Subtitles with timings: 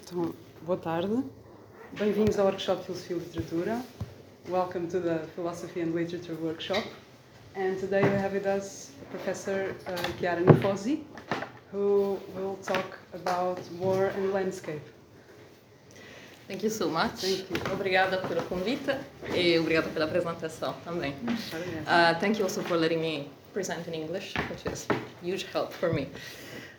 [0.00, 0.32] Então,
[0.62, 1.24] boa tarde.
[1.98, 3.82] Bem-vindos ao workshop Filosofia e Literatura.
[4.48, 6.86] Welcome to the Philosophy and Literature workshop.
[7.56, 11.02] And today we have with us Professor uh, Chiara Nifosi,
[11.72, 14.82] who will talk about war and landscape.
[16.46, 17.20] Thank you so much.
[17.20, 17.72] Thank you.
[17.72, 18.96] Obrigada pelo convite
[19.34, 21.12] e obrigada pela apresentação também.
[21.12, 24.86] Uh, thank you also for letting me present in English, which is
[25.24, 26.06] huge help for me.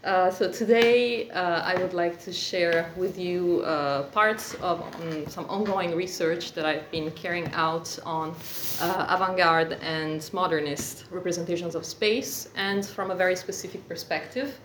[0.05, 5.27] Uh, so today uh, I would like to share with you uh, parts of um,
[5.27, 8.33] some ongoing research that I've been carrying out on
[8.79, 14.57] uh, avant-garde and modernist representations of space and from a very specific perspective.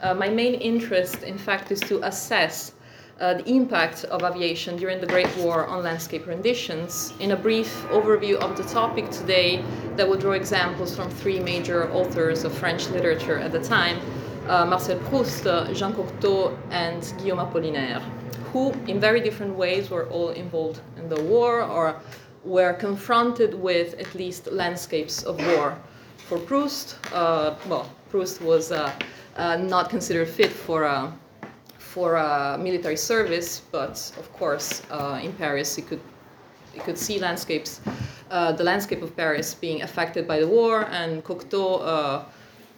[0.00, 2.72] Uh, my main interest, in fact, is to assess
[3.18, 7.12] the impact of aviation during the Great War on landscape renditions.
[7.20, 9.62] In a brief overview of the topic today,
[9.94, 14.00] that will draw examples from three major authors of French literature at the time
[14.48, 18.00] uh, Marcel Proust, uh, Jean Cocteau, and Guillaume Apollinaire,
[18.52, 22.00] who, in very different ways, were all involved in the war or
[22.44, 25.78] were confronted with at least landscapes of war.
[26.16, 28.92] For Proust, uh, well, Proust was uh,
[29.36, 31.12] uh, not considered fit for a
[31.78, 36.00] for a military service, but of course, uh, in Paris, he could
[36.72, 37.80] he could see landscapes,
[38.30, 42.24] the landscape of Paris being affected by the war, and Cocteau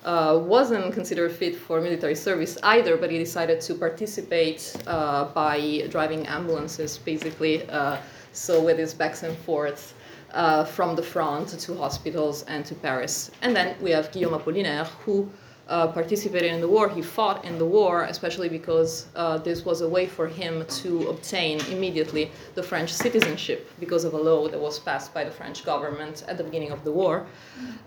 [0.05, 5.86] uh, wasn't considered fit for military service either, but he decided to participate uh, by
[5.91, 7.69] driving ambulances, basically.
[7.70, 7.96] Uh,
[8.33, 9.94] so with his backs and forths
[10.33, 13.30] uh, from the front to hospitals and to Paris.
[13.42, 15.30] And then we have Guillaume Apollinaire, who
[15.68, 16.88] uh, participated in the war.
[16.88, 21.08] He fought in the war, especially because uh, this was a way for him to
[21.08, 25.64] obtain immediately the French citizenship because of a law that was passed by the French
[25.64, 27.26] government at the beginning of the war,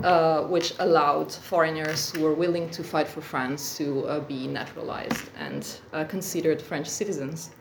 [0.03, 5.29] uh, which allowed foreigners who were willing to fight for France to uh, be naturalized
[5.37, 7.51] and uh, considered French citizens.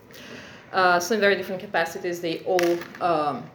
[0.72, 3.48] Uh, so, in very different capacities, they all um,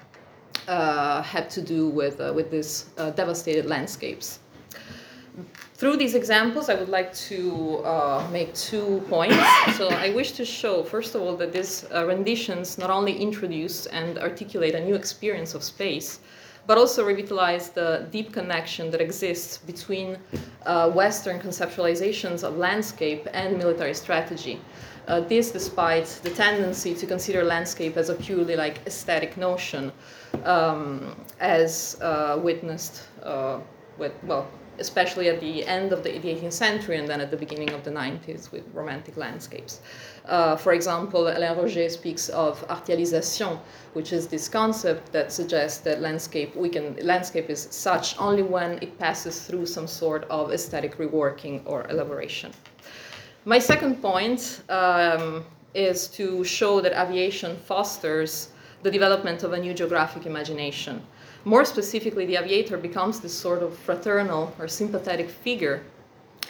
[0.68, 2.84] had to do with, with these
[3.16, 4.40] devastated landscapes
[5.82, 9.36] through these examples, I would like to uh, make two points.
[9.80, 13.88] So I wish to show, first of all, that these uh, renditions not only introduce
[13.88, 16.20] and articulate a new experience of space,
[16.68, 20.20] but also revitalize the deep connection that exists between
[20.68, 24.62] uh, Western conceptualizations of landscape and military strategy.
[25.08, 29.92] Uh, this despite the tendency to consider landscape as a purely like aesthetic notion,
[30.44, 33.58] um, as uh, witnessed uh,
[33.98, 34.48] with, well,
[34.80, 37.92] especially at the end of the 18th century and then at the beginning of the
[37.92, 39.82] 90s with romantic landscapes.
[40.26, 43.60] Uh, for example, Alain Roger speaks of artialisation,
[43.94, 48.80] which is this concept that suggests that landscape we can landscape is such only when
[48.82, 52.52] it passes through some sort of aesthetic reworking or elaboration.
[53.46, 55.44] My second point um,
[55.74, 58.50] is to show that aviation fosters
[58.84, 61.02] the development of a new geographic imagination.
[61.44, 65.84] More specifically, the aviator becomes this sort of fraternal or sympathetic figure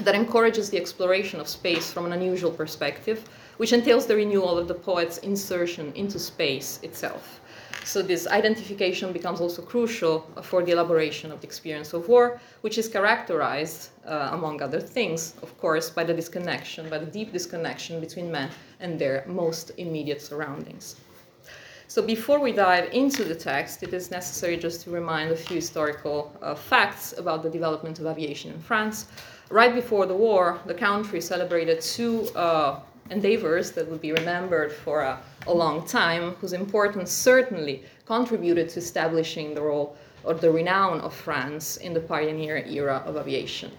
[0.01, 3.23] that encourages the exploration of space from an unusual perspective,
[3.55, 7.39] which entails the renewal of the poet's insertion into space itself.
[7.85, 12.77] So, this identification becomes also crucial for the elaboration of the experience of war, which
[12.77, 18.01] is characterized, uh, among other things, of course, by the disconnection, by the deep disconnection
[18.01, 18.49] between men
[18.81, 20.97] and their most immediate surroundings.
[21.91, 25.57] So before we dive into the text, it is necessary just to remind a few
[25.57, 29.07] historical uh, facts about the development of aviation in France.
[29.49, 35.01] Right before the war, the country celebrated two uh, endeavors that would be remembered for
[35.01, 41.01] a, a, long time, whose importance certainly contributed to establishing the role or the renown
[41.01, 43.69] of France in the pioneer era of aviation.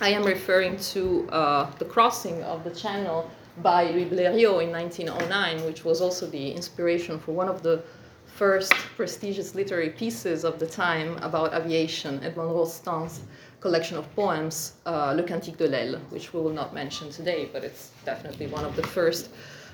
[0.00, 5.64] I am referring to uh, the crossing of the Channel by Louis Blériot in 1909,
[5.64, 7.82] which was also the inspiration for one of the
[8.26, 13.20] first prestigious literary pieces of the time about aviation, Edmond Rostand's
[13.60, 17.62] collection of poems, uh, Le Cantique de l'Aile, which we will not mention today, but
[17.62, 19.28] it's definitely one of the first,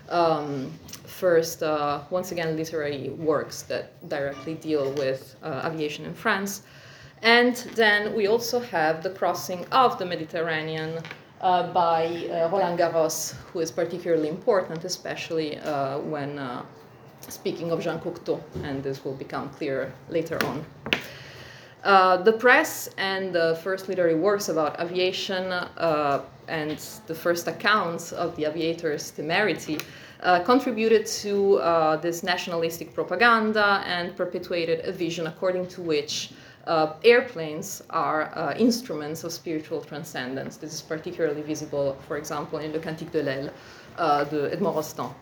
[0.08, 0.70] um,
[1.04, 6.62] first uh, once again, literary works that directly deal with uh, aviation in France.
[7.22, 11.02] And then we also have the crossing of the Mediterranean
[11.40, 16.40] uh, by uh, Roland Garros, who is particularly important, especially uh, when
[17.20, 20.64] speaking of Jean Cocteau, and this will become clear later on.
[21.84, 28.12] Uh, the press and the first literary works about aviation uh, and the first accounts
[28.12, 29.78] of the aviator's temerity
[30.22, 31.60] uh, contributed to
[32.02, 36.30] this nationalistic propaganda and perpetuated a vision according to which
[36.68, 40.58] uh, airplanes are uh, instruments of spiritual transcendence.
[40.58, 43.50] This is particularly visible, for example, in the Cantique de l'Aile,
[43.96, 45.14] uh, the Edmond Rostand.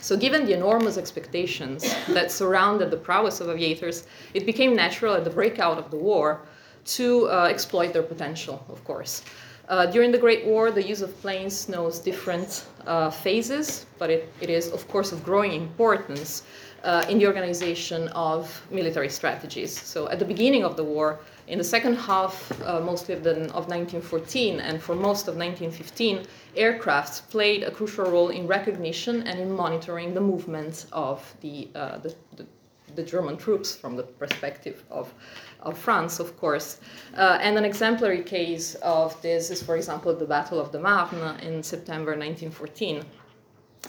[0.00, 5.24] So, given the enormous expectations that surrounded the prowess of aviators, it became natural at
[5.24, 6.42] the breakout of the war
[6.96, 9.22] to uh, exploit their potential, of course.
[9.68, 14.32] Uh, during the Great War, the use of planes knows different uh, phases, but it,
[14.40, 16.44] it is, of course, of growing importance
[16.84, 19.78] uh, in the organization of military strategies.
[19.80, 23.34] So, at the beginning of the war, in the second half, uh, mostly of, the,
[23.54, 26.26] of 1914 and for most of 1915,
[26.56, 31.98] aircrafts played a crucial role in recognition and in monitoring the movements of the, uh,
[31.98, 32.46] the, the,
[32.94, 35.12] the German troops from the perspective of
[35.60, 36.80] of France, of course.
[37.16, 41.38] Uh, and an exemplary case of this is, for example, the Battle of the Marne
[41.40, 43.04] in September 1914.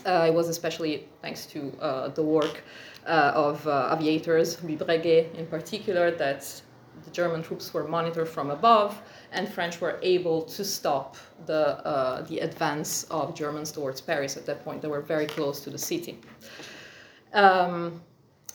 [0.06, 2.62] Uh, it was especially thanks to uh, the work
[3.06, 4.78] uh, of uh, aviators, Louis
[5.36, 6.62] in particular, that
[7.04, 9.00] the German troops were monitored from above,
[9.32, 11.16] and French were able to stop
[11.46, 14.82] the, uh, the advance of Germans towards Paris at that point.
[14.82, 16.18] They were very close to the city.
[17.32, 18.02] Um,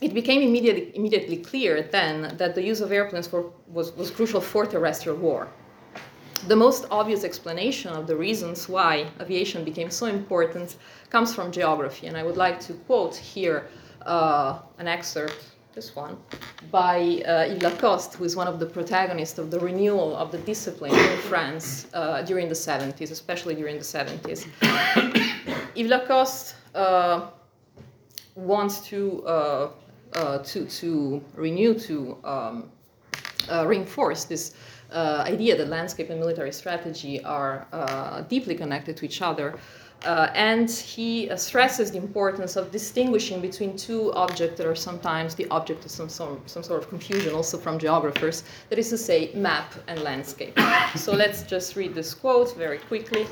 [0.01, 4.41] it became immediately, immediately clear then that the use of airplanes for, was, was crucial
[4.41, 5.47] for terrestrial war.
[6.47, 10.75] The most obvious explanation of the reasons why aviation became so important
[11.09, 13.67] comes from geography, and I would like to quote here
[14.05, 16.17] uh, an excerpt, this one,
[16.71, 20.37] by uh, Yves Lacoste, who is one of the protagonists of the renewal of the
[20.39, 24.47] discipline in France uh, during the 70s, especially during the 70s.
[25.75, 27.27] Yves Lacoste uh,
[28.35, 29.69] wants to uh,
[30.15, 32.71] uh, to, to renew, to um,
[33.49, 34.53] uh, reinforce this
[34.91, 37.65] idea that landscape and military strategy are
[38.29, 39.55] deeply connected to each other.
[40.03, 45.33] Uh, and he uh, stresses the importance of distinguishing between two objects that are sometimes
[45.33, 48.97] the object of some, some, some sort of confusion, also from geographers, that is to
[48.97, 50.59] say, map and landscape.
[50.95, 53.25] so let's just read this quote very quickly.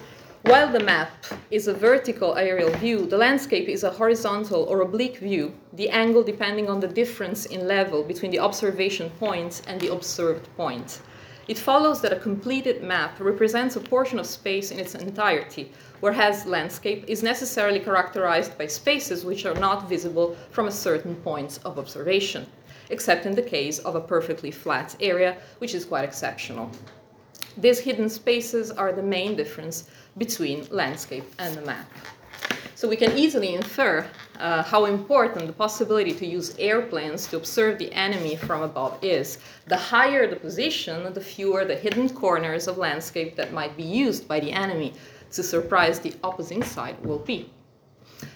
[0.43, 1.11] While the map
[1.51, 6.23] is a vertical aerial view, the landscape is a horizontal or oblique view, the angle
[6.23, 10.99] depending on the difference in level between the observation point and the observed point.
[11.45, 16.45] It follows that a completed map represents a portion of space in its entirety, whereas
[16.45, 21.77] landscape is necessarily characterized by spaces which are not visible from a certain point of
[21.77, 22.45] observation,
[22.89, 26.71] except in the case of a perfectly flat area, which is quite exceptional.
[27.57, 31.91] These hidden spaces are the main difference between landscape and the map.
[32.75, 34.07] So we can easily infer
[34.39, 39.37] uh, how important the possibility to use airplanes to observe the enemy from above is.
[39.67, 44.27] The higher the position, the fewer the hidden corners of landscape that might be used
[44.27, 44.93] by the enemy
[45.31, 47.49] to surprise the opposing side will be.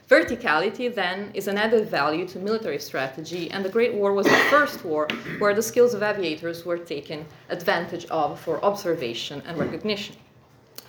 [0.10, 4.46] Verticality, then, is an added value to military strategy, and the Great War was the
[4.50, 5.08] first war
[5.40, 10.16] where the skills of aviators were taken advantage of for observation and recognition.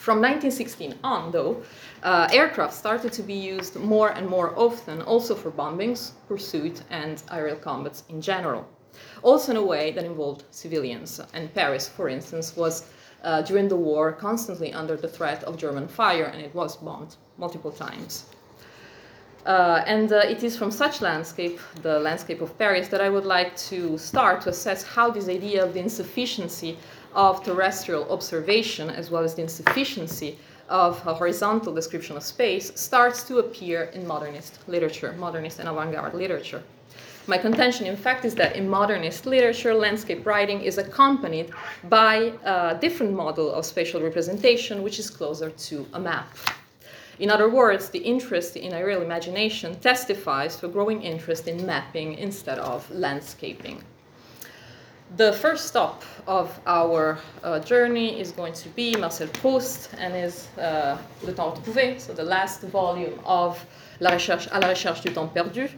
[0.08, 1.62] From 1916 on, though,
[2.02, 7.22] uh, aircraft started to be used more and more often, also for bombings, pursuit, and
[7.30, 8.66] aerial combats in general.
[9.22, 11.20] Also, in a way that involved civilians.
[11.34, 12.86] And Paris, for instance, was
[13.22, 17.16] uh, during the war constantly under the threat of German fire, and it was bombed
[17.36, 18.24] multiple times.
[19.44, 23.26] Uh, and uh, it is from such landscape, the landscape of Paris, that I would
[23.26, 26.78] like to start to assess how this idea of the insufficiency
[27.14, 30.38] of terrestrial observation, as well as the insufficiency
[30.68, 35.92] of a horizontal description of space, starts to appear in modernist literature, modernist and avant
[35.92, 36.62] garde literature.
[37.26, 41.50] My contention, in fact, is that in modernist literature, landscape writing is accompanied
[41.90, 46.34] by a different model of spatial representation, which is closer to a map.
[47.18, 52.14] In other words, the interest in aerial imagination testifies to a growing interest in mapping
[52.14, 53.82] instead of landscaping.
[55.16, 60.48] The first stop of our uh, journey is going to be Marcel Proust and his
[60.58, 63.64] uh, Le Temps Retrouvé, so the last volume of
[64.00, 65.70] La Recherche, à la recherche du temps perdu,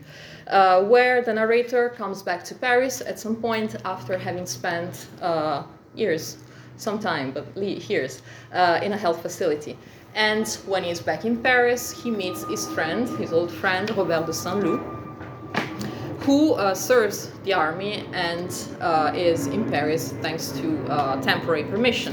[0.48, 5.62] uh, where the narrator comes back to Paris at some point after having spent uh,
[5.94, 6.38] years,
[6.76, 8.22] some time, but years,
[8.52, 9.78] uh, in a health facility.
[10.16, 14.32] And when he's back in Paris, he meets his friend, his old friend, Robert de
[14.32, 14.99] Saint-Loup,
[16.30, 22.12] who uh, serves the army and uh, is in Paris thanks to uh, temporary permission.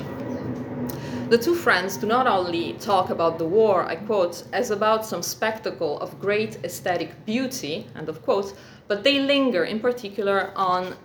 [1.29, 5.21] The two friends do not only talk about the war, I quote, as about some
[5.21, 8.57] spectacle of great aesthetic beauty, end of quote,
[8.87, 10.95] but they linger in particular on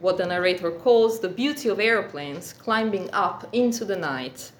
[0.00, 4.52] what the narrator calls the beauty of airplanes climbing up into the night.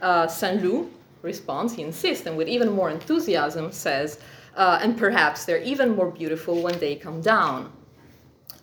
[0.00, 4.20] Uh, Saint Loup, responds, he insists, and with even more enthusiasm says,
[4.58, 7.72] uh, and perhaps they're even more beautiful when they come down.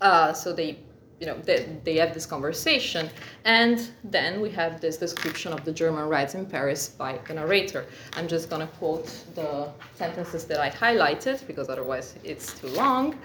[0.01, 0.77] Uh, so they
[1.19, 3.09] you know, they, they have this conversation,
[3.45, 7.85] and then we have this description of the German riots in Paris by the narrator.
[8.17, 13.17] I'm just going to quote the sentences that I highlighted because otherwise it's too long.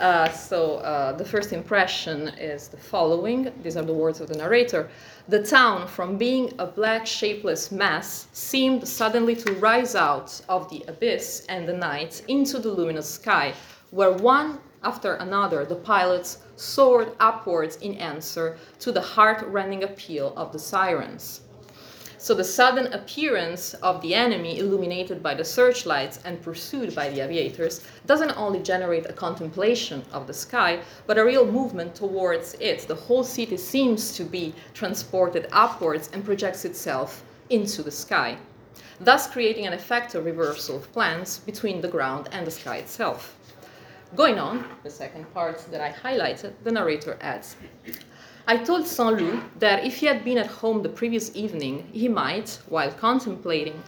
[0.00, 3.52] Uh, so uh, the first impression is the following.
[3.62, 4.90] These are the words of the narrator.
[5.28, 10.84] The town, from being a black, shapeless mass, seemed suddenly to rise out of the
[10.88, 13.54] abyss and the night into the luminous sky,
[13.90, 20.52] where one after another the pilots soared upwards in answer to the heart-rending appeal of
[20.52, 21.42] the sirens.
[22.18, 27.20] So the sudden appearance of the enemy illuminated by the searchlights and pursued by the
[27.20, 32.88] aviators doesn't only generate a contemplation of the sky, but a real movement towards it.
[32.88, 38.38] The whole city seems to be transported upwards and projects itself into the sky,
[38.98, 43.36] thus creating an effect of reversal of plans between the ground and the sky itself.
[44.16, 47.54] Going on, the second part that I highlighted, the narrator adds
[48.46, 52.08] I told Saint Loup that if he had been at home the previous evening, he
[52.08, 53.82] might, while contemplating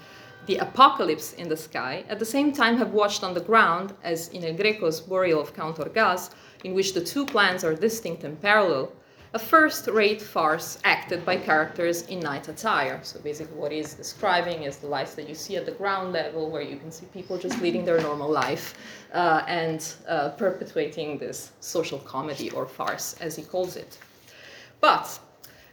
[0.45, 4.29] the apocalypse in the sky, at the same time have watched on the ground, as
[4.29, 6.31] in El Greco's burial of Count Orgaz,
[6.63, 8.93] in which the two plans are distinct and parallel,
[9.35, 12.99] a first-rate farce acted by characters in night attire.
[13.03, 16.51] So basically what he's describing is the lives that you see at the ground level
[16.51, 18.75] where you can see people just leading their normal life
[19.13, 23.99] uh, and uh, perpetuating this social comedy or farce, as he calls it.
[24.81, 25.19] But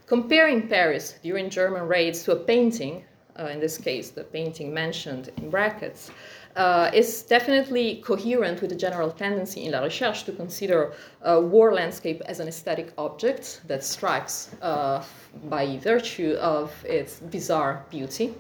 [0.06, 3.06] comparing Paris during German raids to a painting,
[3.40, 6.12] uh, in this case, the painting mentioned in brackets,
[6.56, 11.74] uh, is definitely coherent with the general tendency in La Recherche to consider a war
[11.74, 15.04] landscape as an aesthetic object that strikes uh,
[15.50, 18.34] by virtue of its bizarre beauty.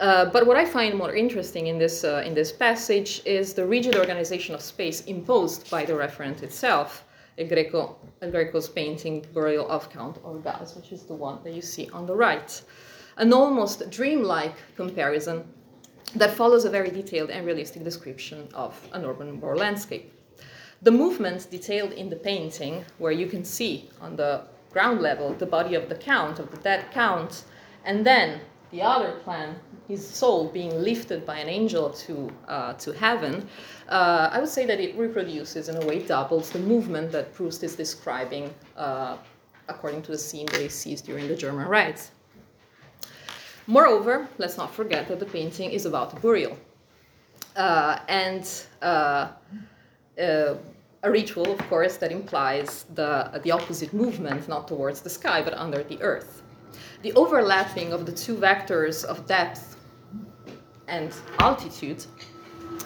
[0.00, 3.66] Uh, but what I find more interesting in this, uh, in this passage is the
[3.66, 7.04] rigid organization of space imposed by the referent itself,
[7.36, 11.62] El, Greco, El Greco's painting Burial of Count Orgaz, which is the one that you
[11.62, 12.62] see on the right.
[13.18, 15.44] An almost dreamlike comparison
[16.14, 20.12] that follows a very detailed and realistic description of an urban war landscape.
[20.82, 25.46] The movements detailed in the painting, where you can see on the ground level the
[25.46, 27.42] body of the count, of the dead count,
[27.84, 29.58] and then the other plan,
[29.88, 33.48] his soul being lifted by an angel to, uh, to heaven,
[33.88, 37.64] uh, I would say that it reproduces, in a way, doubles the movement that Proust
[37.64, 39.16] is describing uh,
[39.68, 42.12] according to the scene that he sees during the German riots.
[43.68, 46.56] Moreover, let's not forget that the painting is about burial.
[47.54, 49.28] Uh, and uh,
[50.18, 50.54] uh,
[51.02, 55.52] a ritual, of course, that implies the, the opposite movement, not towards the sky, but
[55.52, 56.42] under the earth.
[57.02, 59.76] The overlapping of the two vectors of depth
[60.88, 62.06] and altitude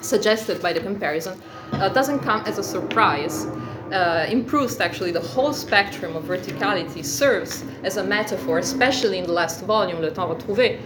[0.01, 1.41] suggested by the comparison
[1.75, 3.47] uh, doesn't come as a surprise
[3.93, 9.25] uh, in Proust, actually, the whole spectrum of verticality serves as a metaphor, especially in
[9.25, 10.81] the last volume, Le Temps Retrouvé,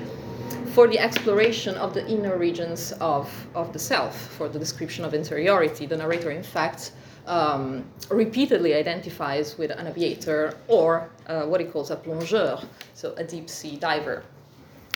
[0.75, 5.15] for the exploration of the inner regions of, of the self, for the description of
[5.15, 5.87] interiority.
[5.87, 6.93] The narrator, in fact,
[7.27, 12.61] um, repeatedly identifies with an aviator or uh, what he calls a plongeur,
[12.95, 14.23] so a deep sea diver,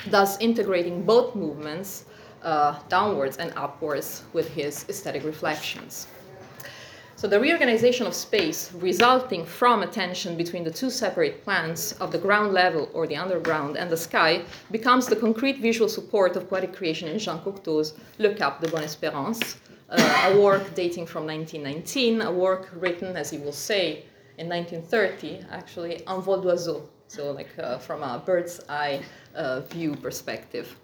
[0.08, 2.04] thus integrating both movements
[2.42, 6.06] uh, downwards and upwards with his aesthetic reflections.
[7.20, 12.12] So the reorganization of space resulting from a tension between the two separate plans of
[12.12, 16.48] the ground level or the underground and the sky becomes the concrete visual support of
[16.48, 19.56] poetic creation in Jean Cocteau's Le Cap de Bonne Espérance,
[19.90, 24.06] uh, a work dating from 1919, a work written, as he will say,
[24.38, 28.98] in 1930, actually, en vol d'oiseau, so like uh, from a bird's eye
[29.34, 30.74] uh, view perspective.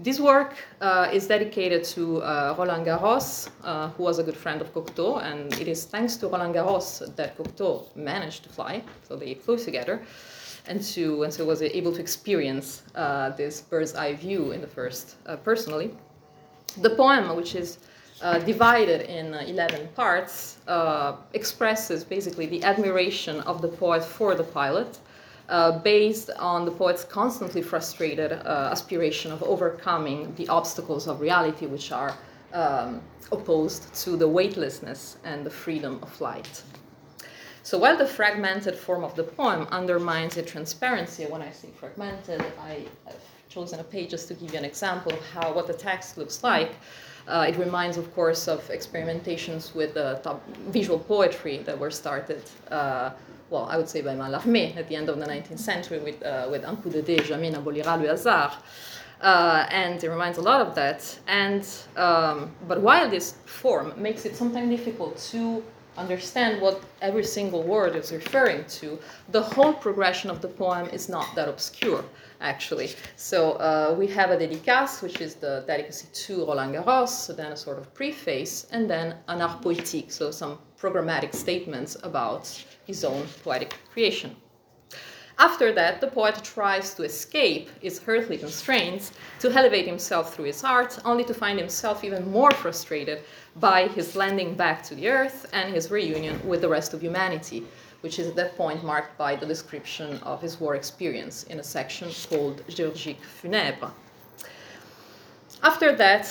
[0.00, 4.60] This work uh, is dedicated to uh, Roland Garros, uh, who was a good friend
[4.60, 8.84] of Cocteau, and it is thanks to Roland Garros that Cocteau managed to fly.
[9.08, 10.00] So they flew together,
[10.68, 14.68] and to and so was able to experience uh, this bird's eye view in the
[14.68, 15.90] first uh, personally.
[16.80, 17.78] The poem, which is
[18.22, 20.58] uh, divided in 11 parts,
[21.34, 25.00] expresses basically the admiration of the poet for the pilot
[25.48, 31.66] uh, based on the poet's constantly frustrated uh, aspiration of overcoming the obstacles of reality,
[31.66, 32.14] which are
[32.52, 33.00] um,
[33.32, 36.62] opposed to the weightlessness and the freedom of flight.
[37.62, 42.42] So while the fragmented form of the poem undermines the transparency, when I say fragmented,
[42.60, 45.74] I have chosen a page just to give you an example of how what the
[45.74, 46.72] text looks like.
[47.26, 49.98] Uh, it reminds, of course, of experimentations with
[50.68, 53.10] visual poetry that were started uh,
[53.50, 56.48] well, I would say by Mallarmé at the end of the 19th century with, uh,
[56.50, 58.52] with Un coup de dés, jamais n'abolira le hasard.
[59.20, 61.18] Uh, and it reminds a lot of that.
[61.26, 65.62] And, um, but while this form makes it sometimes difficult to
[65.96, 68.98] understand what every single word is referring to,
[69.30, 72.04] the whole progression of the poem is not that obscure,
[72.40, 72.90] actually.
[73.16, 77.50] So uh, we have a dédicace, which is the delicacy to Roland Garros, so then
[77.50, 83.04] a sort of preface, and then an art poétique, so some programmatic statements about his
[83.04, 84.34] own poetic creation.
[85.38, 90.64] After that, the poet tries to escape his earthly constraints, to elevate himself through his
[90.64, 93.22] art, only to find himself even more frustrated
[93.60, 97.62] by his landing back to the earth and his reunion with the rest of humanity,
[98.00, 101.62] which is at that point marked by the description of his war experience in a
[101.62, 103.92] section called Géorgique funèbre.
[105.62, 106.24] After that,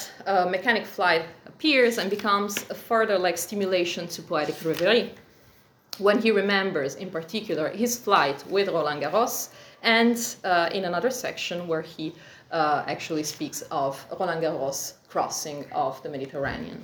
[0.49, 5.13] mechanic flight appears and becomes a further like stimulation to poetic reverie
[5.99, 9.49] when he remembers, in particular, his flight with Roland Garros,
[9.83, 12.13] and uh, in another section where he
[12.51, 16.83] uh, actually speaks of Roland Garros crossing of the Mediterranean.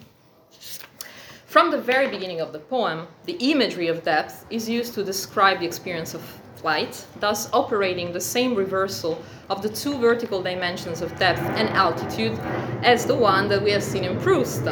[1.45, 5.59] From the very beginning of the poem, the imagery of depth is used to describe
[5.59, 6.21] the experience of
[6.55, 12.39] flight, thus operating the same reversal of the two vertical dimensions of depth and altitude
[12.83, 14.63] as the one that we have seen in Proust.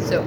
[0.00, 0.22] So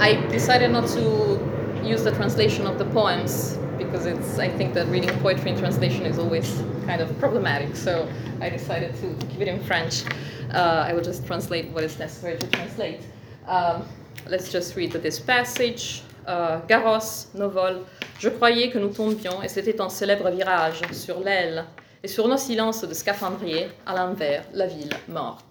[0.00, 1.51] I decided not to
[1.84, 6.06] use the translation of the poems because it's I think that reading poetry in translation
[6.06, 7.76] is always kind of problematic.
[7.76, 8.08] So
[8.40, 10.04] I decided to keep it in French.
[10.52, 13.00] Uh, I will just translate what is necessary to translate.
[13.46, 13.84] Um,
[14.28, 16.02] let's just read this passage.
[16.26, 17.84] Uh, Garros, nos vols,
[18.20, 21.64] je croyais que nous tombions et c'était un célèbre virage sur l'aile
[22.04, 25.44] et sur nos silences de scaphandrier à l'envers, la ville morte.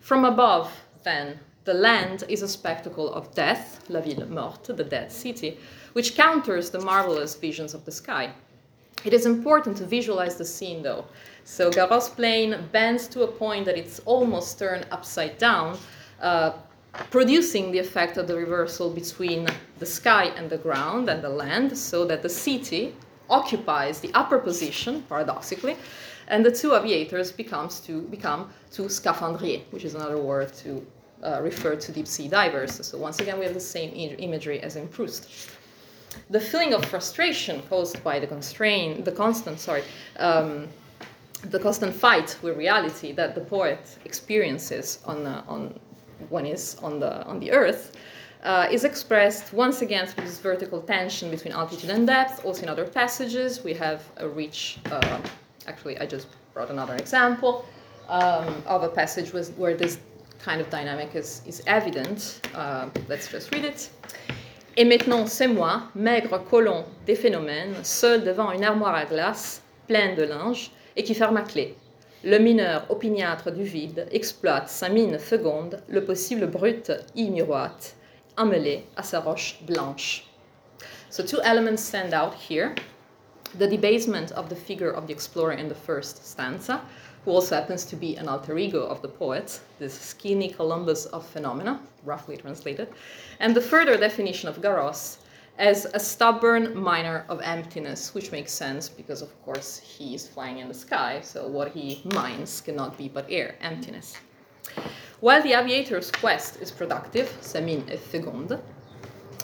[0.00, 0.70] From above,
[1.04, 1.38] then,
[1.68, 5.58] the land is a spectacle of death, la ville morte, the dead city,
[5.92, 8.32] which counters the marvelous visions of the sky.
[9.04, 11.04] It is important to visualize the scene though.
[11.44, 15.76] So Garros plane bends to a point that it's almost turned upside down,
[16.22, 16.52] uh,
[17.10, 19.46] producing the effect of the reversal between
[19.78, 22.94] the sky and the ground and the land, so that the city
[23.28, 25.76] occupies the upper position, paradoxically,
[26.28, 30.86] and the two aviators becomes to become two scaphandriers, which is another word to
[31.22, 32.84] uh, refer to deep sea divers.
[32.86, 35.50] So once again, we have the same imagery as in Proust.
[36.30, 39.82] The feeling of frustration caused by the constraint, the constant, sorry,
[40.18, 40.68] um,
[41.50, 45.78] the constant fight with reality that the poet experiences on, uh, on
[46.30, 47.96] when he's on the on the earth,
[48.42, 52.44] uh, is expressed once again through this vertical tension between altitude and depth.
[52.44, 54.78] Also in other passages, we have a rich.
[54.90, 55.20] Uh,
[55.66, 57.64] actually, I just brought another example
[58.08, 59.98] um, of a passage with, where this
[60.38, 62.40] kind of dynamic is, is evident.
[62.54, 63.90] Uh, let's just read it.
[64.76, 70.14] Et maintenant, c'est moi, maigre colon des phénomènes, seul devant une armoire à glace, pleine
[70.14, 71.76] de linge, et qui ferme à clé.
[72.22, 77.96] Le mineur opiniâtre du vide exploite sa mine féconde, le possible brut y miroite,
[78.36, 80.24] emmêlé à sa roche blanche.
[81.10, 82.74] So two elements stand out here.
[83.58, 86.80] The debasement of the figure of the explorer in the first stanza,
[87.28, 91.26] who also happens to be an alter ego of the poet, this skinny Columbus of
[91.26, 92.88] phenomena, roughly translated,
[93.38, 95.18] and the further definition of Garros
[95.58, 100.60] as a stubborn miner of emptiness, which makes sense because, of course, he is flying
[100.60, 104.16] in the sky, so what he mines cannot be but air, emptiness.
[105.20, 108.58] While the aviator's quest is productive, sa mine est féconde,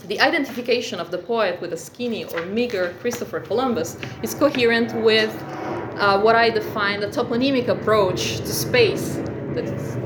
[0.09, 5.35] the identification of the poet with a skinny or meager Christopher Columbus is coherent with
[5.97, 9.17] uh, what I define the toponymic approach to space.
[9.57, 9.97] It's,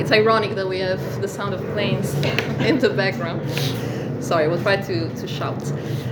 [0.00, 2.14] it's ironic that we have the sound of planes
[2.60, 3.42] in the background.
[4.22, 5.60] Sorry, we'll try to, to shout.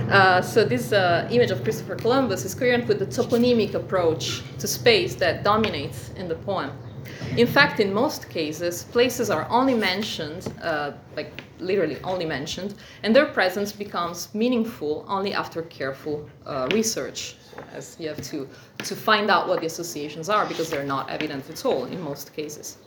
[0.09, 4.67] Uh, so this uh, image of Christopher Columbus is coherent with the toponymic approach to
[4.67, 6.71] space that dominates in the poem.
[7.37, 13.15] In fact, in most cases, places are only mentioned, uh, like literally only mentioned, and
[13.15, 17.35] their presence becomes meaningful only after careful uh, research,
[17.73, 18.47] as you have to,
[18.79, 22.33] to find out what the associations are because they're not evident at all in most
[22.33, 22.77] cases.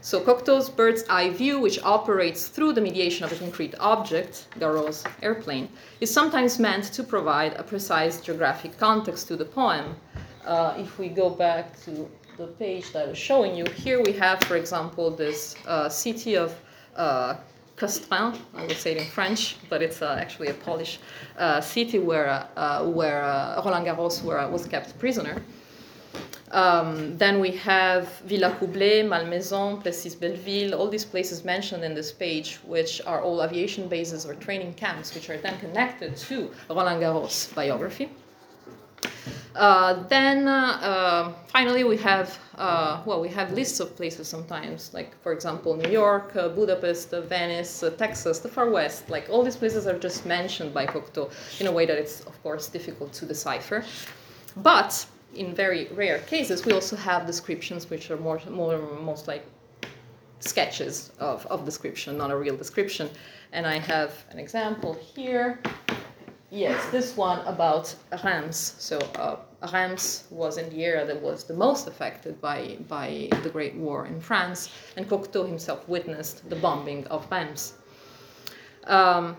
[0.00, 5.06] So Cocteau's bird's eye view, which operates through the mediation of a concrete object, Garros'
[5.22, 5.68] airplane,
[6.00, 9.96] is sometimes meant to provide a precise geographic context to the poem.
[10.44, 14.12] Uh, if we go back to the page that I was showing you, here we
[14.12, 16.54] have, for example, this uh, city of
[16.96, 17.36] uh,
[17.76, 20.98] Custrin, I would say it in French, but it's uh, actually a Polish
[21.38, 25.42] uh, city where, uh, where uh, Roland Garros were, was kept prisoner.
[26.52, 32.60] Um, then we have Villacoublay, Malmaison, Plessis Belleville, all these places mentioned in this page,
[32.64, 37.52] which are all aviation bases or training camps, which are then connected to Roland Garros'
[37.54, 38.08] biography.
[39.54, 45.14] Uh, then uh, finally we have uh, well we have lists of places sometimes like
[45.22, 49.08] for example New York, uh, Budapest, uh, Venice, uh, Texas, the Far West.
[49.08, 52.42] Like all these places are just mentioned by Cocteau in a way that it's of
[52.42, 53.84] course difficult to decipher.
[54.56, 59.44] But in very rare cases, we also have descriptions which are more, more most like
[60.40, 63.08] sketches of, of description, not a real description.
[63.52, 65.58] And I have an example here.
[66.54, 68.76] Yes, this one about Reims.
[68.78, 69.38] So uh,
[69.72, 74.06] Reims was in the area that was the most affected by, by the Great War
[74.06, 77.74] in France, and Cocteau himself witnessed the bombing of Reims.
[78.84, 79.36] Um,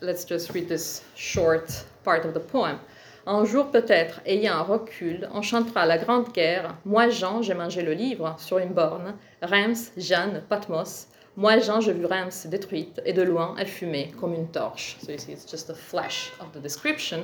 [0.00, 2.80] let's just read this short part of the poem.
[3.28, 6.76] Un jour peut-être, ayant un recul, on chantera la grande guerre.
[6.84, 9.16] Moi, Jean, j'ai mangé le livre sur une borne.
[9.42, 11.06] Reims, Jeanne, Patmos.
[11.38, 14.96] Moi, Jean, je vu Reims détruite, et de loin, elle fumait comme une torche.
[15.00, 17.22] So you see, it's just a flash of the description,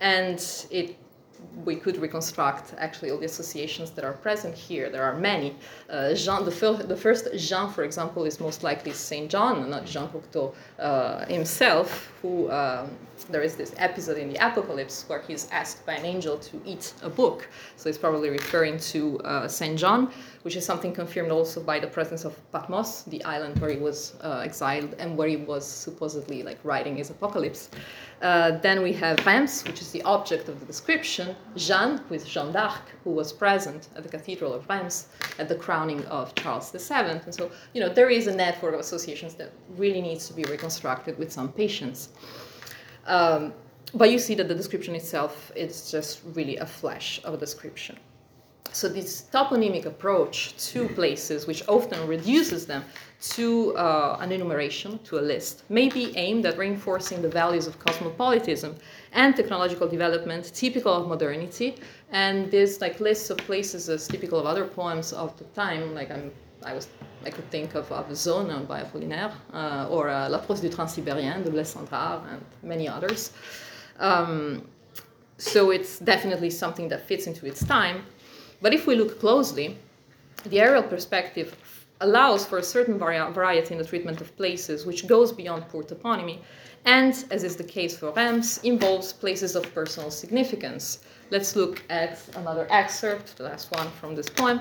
[0.00, 0.40] and
[0.72, 0.96] it
[1.64, 4.90] we could reconstruct actually all the associations that are present here.
[4.90, 5.54] There are many.
[5.88, 9.84] Uh, Jean, the, fil- the first Jean, for example, is most likely Saint John, not
[9.86, 12.90] Jean Cocteau uh, himself, who um,
[13.30, 16.92] there is this episode in the Apocalypse where he's asked by an angel to eat
[17.02, 17.48] a book.
[17.76, 20.10] So he's probably referring to uh, Saint John,
[20.42, 24.14] which is something confirmed also by the presence of Patmos, the island where he was
[24.22, 27.70] uh, exiled and where he was supposedly like writing his Apocalypse.
[28.22, 32.24] Uh, then we have Reims, which is the object of the description, Jeanne, who is
[32.24, 35.08] Jeanne d'Arc, who was present at the Cathedral of Reims
[35.38, 37.20] at the crowning of Charles VII.
[37.24, 40.44] And so, you know, there is a network of associations that really needs to be
[40.44, 42.10] reconstructed with some patience.
[43.06, 43.52] Um,
[43.94, 47.98] but you see that the description itself is just really a flash of a description.
[48.74, 52.82] So this toponymic approach to places, which often reduces them
[53.34, 57.78] to uh, an enumeration, to a list, may be aimed at reinforcing the values of
[57.78, 58.74] cosmopolitanism
[59.12, 61.76] and technological development typical of modernity.
[62.12, 66.10] And this like lists of places as typical of other poems of the time, like
[66.10, 66.32] I'm,
[66.64, 66.88] I was
[67.24, 71.50] I could think of, of by Apollinaire, uh, or uh, La Prose du Transsibérien de
[71.50, 73.32] Blaise and many others.
[73.98, 74.66] Um,
[75.38, 78.04] so it's definitely something that fits into its time.
[78.60, 79.78] But if we look closely,
[80.44, 81.56] the aerial perspective
[82.00, 85.84] allows for a certain vari- variety in the treatment of places, which goes beyond poor
[85.84, 86.38] toponymy,
[86.84, 90.98] and, as is the case for Reims, involves places of personal significance.
[91.30, 94.60] Let's look at another excerpt, the last one from this poem,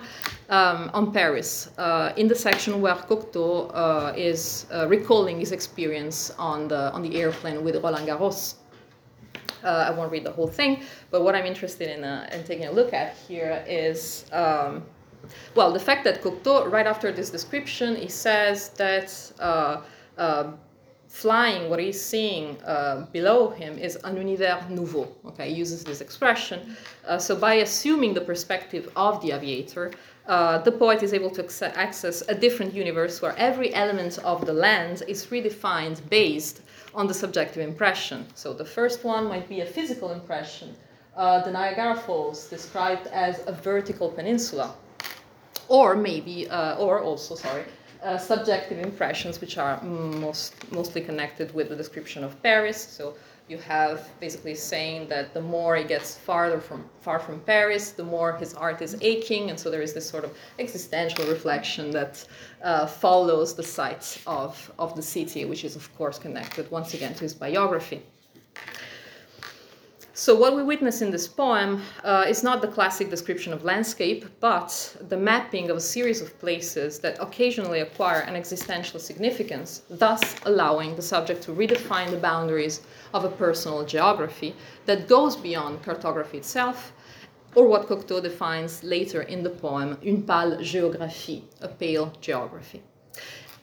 [0.50, 6.32] um, on Paris, uh, in the section where Cocteau uh, is uh, recalling his experience
[6.38, 8.56] on the, on the airplane with Roland Garros.
[9.64, 12.68] Uh, I won't read the whole thing, but what I'm interested in, uh, in taking
[12.68, 14.84] a look at here is, um,
[15.56, 19.82] well, the fact that Cocteau, right after this description, he says that uh
[21.12, 25.08] flying, what he's seeing uh, below him is un univers nouveau.
[25.26, 26.76] Okay, he uses this expression.
[27.06, 29.92] Uh, so by assuming the perspective of the aviator,
[30.64, 31.44] the poet is able to
[31.78, 36.62] access a different universe where every element of the land is redefined based
[36.94, 38.26] on the subjective impression.
[38.36, 40.76] So the first one might be a physical impression.
[41.16, 44.74] Uh, the Niagara Falls, described as a vertical peninsula,
[45.68, 47.66] or maybe, uh, or also, sorry,
[48.04, 52.78] uh, subjective impressions, which are most mostly connected with the description of Paris.
[52.78, 53.16] So
[53.48, 58.04] you have basically saying that the more he gets farther from far from Paris, the
[58.04, 62.26] more his art is aching, and so there is this sort of existential reflection that
[62.64, 67.14] uh, follows the sights of, of the city, which is of course connected once again
[67.14, 68.02] to his biography.
[70.22, 74.24] So, what we witness in this poem uh, is not the classic description of landscape,
[74.40, 80.36] but the mapping of a series of places that occasionally acquire an existential significance, thus
[80.46, 82.82] allowing the subject to redefine the boundaries
[83.16, 84.54] of a personal geography
[84.86, 86.94] that goes beyond cartography itself,
[87.56, 92.84] or what Cocteau defines later in the poem, une pâle géographie, a pale geography.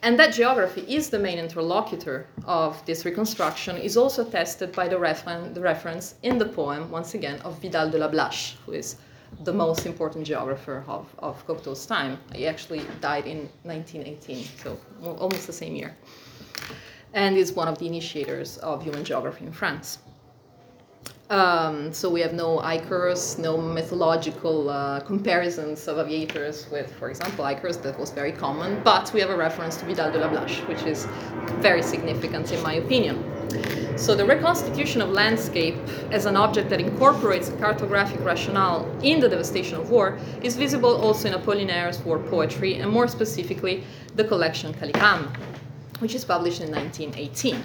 [0.02, 4.96] And that geography is the main interlocutor of this reconstruction, is also tested by the,
[5.54, 8.96] the reference in the poem, once again, of Vidal de la Blache, who is
[9.42, 12.18] the most important geographer of, of Cocteau's time.
[12.32, 15.96] He actually died in 1918, so almost the same year,
[17.12, 19.98] and is one of the initiators of human geography in France.
[21.30, 27.44] Um, so we have no Icarus, no mythological uh, comparisons of aviators with, for example,
[27.44, 30.60] Icarus, that was very common, but we have a reference to Vidal de la Blache,
[30.66, 31.06] which is
[31.60, 33.22] very significant in my opinion.
[33.98, 35.74] So the reconstitution of landscape
[36.10, 40.96] as an object that incorporates a cartographic rationale in the devastation of war is visible
[40.96, 45.36] also in Apollinaire's war poetry, and more specifically, the collection Calligrammes,
[45.98, 47.62] which is published in 1918.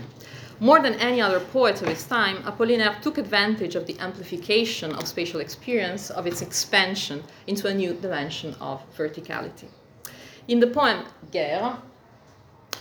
[0.60, 5.08] More than any other poet of his time, Apollinaire took advantage of the amplification of
[5.08, 9.68] spatial experience, of its expansion into a new dimension of verticality.
[10.48, 11.78] In the poem Guerre,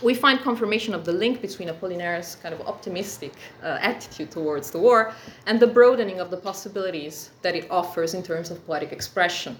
[0.01, 4.79] we find confirmation of the link between Apollinaire's kind of optimistic uh, attitude towards the
[4.79, 5.13] war
[5.45, 9.57] and the broadening of the possibilities that it offers in terms of poetic expression.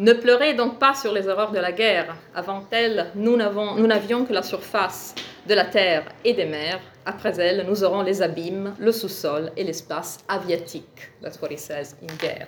[0.00, 2.14] Ne pleurez donc pas sur les horreurs de la guerre.
[2.32, 5.12] Avant elle, nous n'avions que la surface
[5.48, 6.78] de la terre et des mers.
[7.04, 11.10] Après elle, nous aurons les abîmes, le sous-sol et l'espace aviatique.
[11.20, 12.46] That's what he says in Guerre.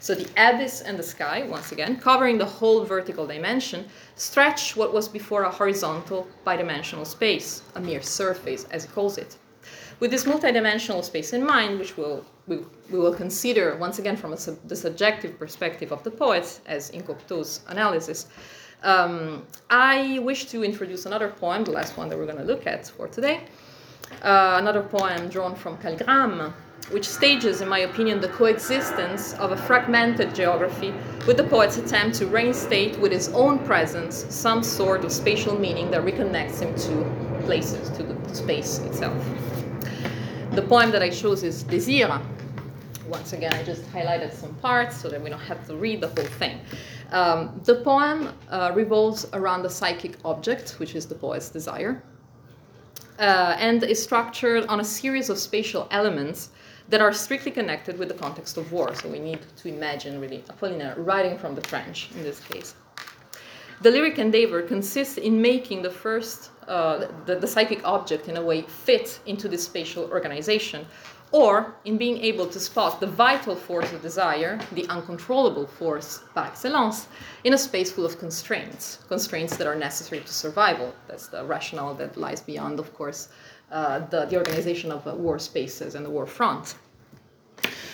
[0.00, 4.92] So the abyss and the sky, once again, covering the whole vertical dimension, stretch what
[4.92, 9.38] was before a horizontal bidimensional space, a mere surface, as he calls it.
[10.02, 12.56] With this multidimensional space in mind, which we'll, we,
[12.90, 17.02] we will consider once again from sub, the subjective perspective of the poet, as in
[17.02, 18.26] Cocteau's analysis,
[18.82, 22.66] um, I wish to introduce another poem, the last one that we're going to look
[22.66, 23.44] at for today.
[24.22, 26.52] Uh, another poem drawn from Calligrammes,
[26.90, 30.92] which stages, in my opinion, the coexistence of a fragmented geography
[31.28, 35.92] with the poet's attempt to reinstate with his own presence some sort of spatial meaning
[35.92, 39.14] that reconnects him to places, to the space itself.
[40.54, 42.20] The poem that I chose is Désir.
[43.08, 46.08] Once again, I just highlighted some parts so that we don't have to read the
[46.08, 46.60] whole thing.
[47.10, 52.02] Um, the poem uh, revolves around the psychic object, which is the poet's desire,
[53.18, 56.50] uh, and is structured on a series of spatial elements
[56.90, 58.94] that are strictly connected with the context of war.
[58.94, 62.74] So we need to imagine really Apollinaire writing from the trench in this case.
[63.80, 68.42] The lyric endeavor consists in making the first, uh, the, the psychic object in a
[68.42, 70.86] way fit into this spatial organization,
[71.32, 76.46] or in being able to spot the vital force of desire, the uncontrollable force par
[76.46, 77.08] excellence,
[77.44, 80.94] in a space full of constraints, constraints that are necessary to survival.
[81.08, 83.28] That's the rationale that lies beyond, of course,
[83.70, 86.74] uh, the, the organization of uh, war spaces and the war front.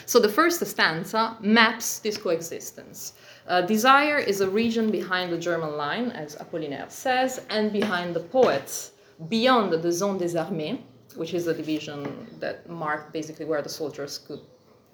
[0.07, 3.13] So the first stanza maps this coexistence.
[3.49, 8.21] Uh, desire is a region behind the German line, as Apollinaire says, and behind the
[8.21, 8.93] poets,
[9.31, 10.79] beyond the zone des armées,
[11.17, 14.41] which is a division that marked basically where the soldiers could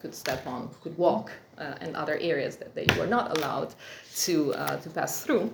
[0.01, 3.75] could step on, could walk, uh, and other areas that they were not allowed
[4.15, 5.51] to uh, to pass through.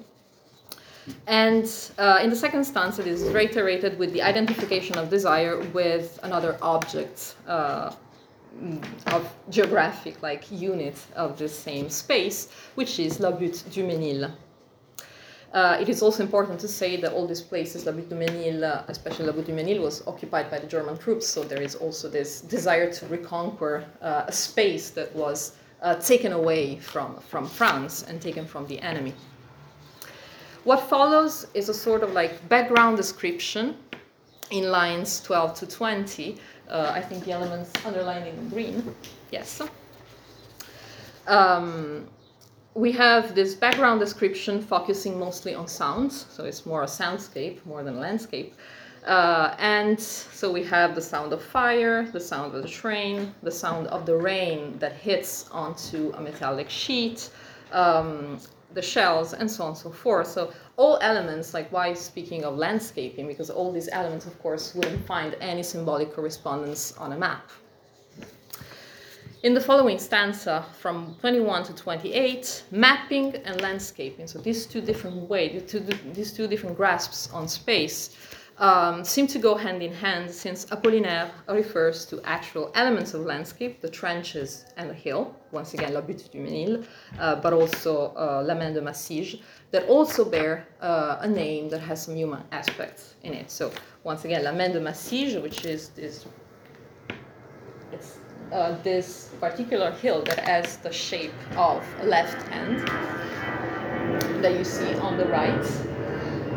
[1.26, 1.66] And
[1.98, 6.58] uh, in the second stanza, it is reiterated with the identification of desire with another
[6.60, 7.92] object uh,
[9.06, 14.30] of geographic like unit of the same space, which is La Butte du Mesnil.
[15.52, 18.62] Uh, it is also important to say that all these places, La Butte du Mesnil,
[18.62, 21.74] uh, especially La Butte du Mesnil, was occupied by the German troops, so there is
[21.74, 27.46] also this desire to reconquer uh, a space that was uh, taken away from, from
[27.46, 29.14] France and taken from the enemy.
[30.64, 33.76] What follows is a sort of like background description
[34.50, 36.36] in lines 12 to 20.
[36.70, 38.94] Uh, I think the elements underlined in green.
[39.32, 39.60] Yes.
[41.26, 42.08] Um,
[42.74, 47.82] we have this background description focusing mostly on sounds, so it's more a soundscape more
[47.82, 48.54] than a landscape.
[49.04, 53.50] Uh, and so we have the sound of fire, the sound of the train, the
[53.50, 57.30] sound of the rain that hits onto a metallic sheet,
[57.72, 58.38] um,
[58.74, 60.28] the shells, and so on and so forth.
[60.28, 65.06] So all elements, like why speaking of landscaping, because all these elements, of course, wouldn't
[65.06, 67.50] find any symbolic correspondence on a map.
[69.42, 75.16] In the following stanza, from 21 to 28, mapping and landscaping, so these two different
[75.30, 75.72] ways,
[76.12, 78.16] these two different grasps on space,
[78.60, 83.80] um, seem to go hand in hand since Apollinaire refers to actual elements of landscape,
[83.80, 86.84] the trenches and the hill, once again La Butte du Mesnil,
[87.18, 89.36] uh, but also uh, La Main de Massige,
[89.70, 93.50] that also bear uh, a name that has some human aspects in it.
[93.50, 93.72] So
[94.04, 96.26] once again, La Main de Massige, which is this,
[98.52, 102.86] uh, this particular hill that has the shape of a left hand
[104.42, 105.64] that you see on the right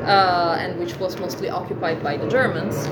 [0.06, 2.88] uh, and which was mostly occupied by the Germans.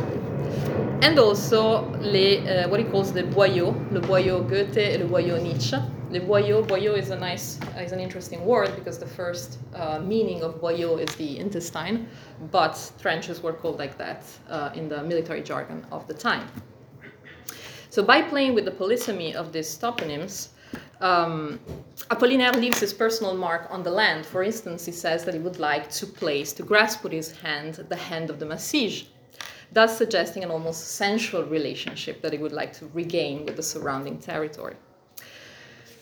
[1.03, 5.41] And also les, uh, what he calls the boyaux, le boyau Goethe et le boyau
[5.41, 5.77] Nietzsche.
[6.11, 10.43] Le boyau, boyau is a nice, is an interesting word because the first uh, meaning
[10.43, 12.07] of boyau is the intestine,
[12.51, 16.47] but trenches were called like that uh, in the military jargon of the time.
[17.89, 20.49] So by playing with the polysemy of these toponyms,
[21.01, 21.59] um,
[22.09, 24.25] Apollinaire leaves his personal mark on the land.
[24.25, 27.75] For instance, he says that he would like to place, to grasp with his hand,
[27.89, 29.03] the hand of the Massige,
[29.71, 34.17] thus suggesting an almost sensual relationship that he would like to regain with the surrounding
[34.17, 34.75] territory.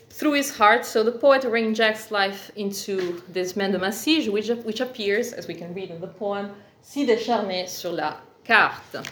[0.10, 4.82] Through his heart, so the poet reinjects life into this main de Massige, which, which
[4.82, 9.06] appears, as we can read in the poem, si décharné sur la carte.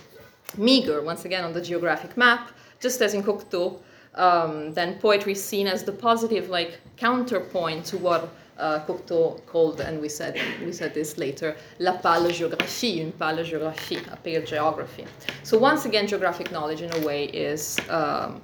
[0.58, 3.80] meager, once again, on the geographic map, just as in Cocteau,
[4.18, 9.80] um, then poetry is seen as the positive, like counterpoint to what uh, Cocteau called,
[9.82, 14.44] and we said we said this later, la pâle géographie, une pâle géographie, a pale
[14.44, 15.06] geography.
[15.44, 18.42] So once again, geographic knowledge in a way is um,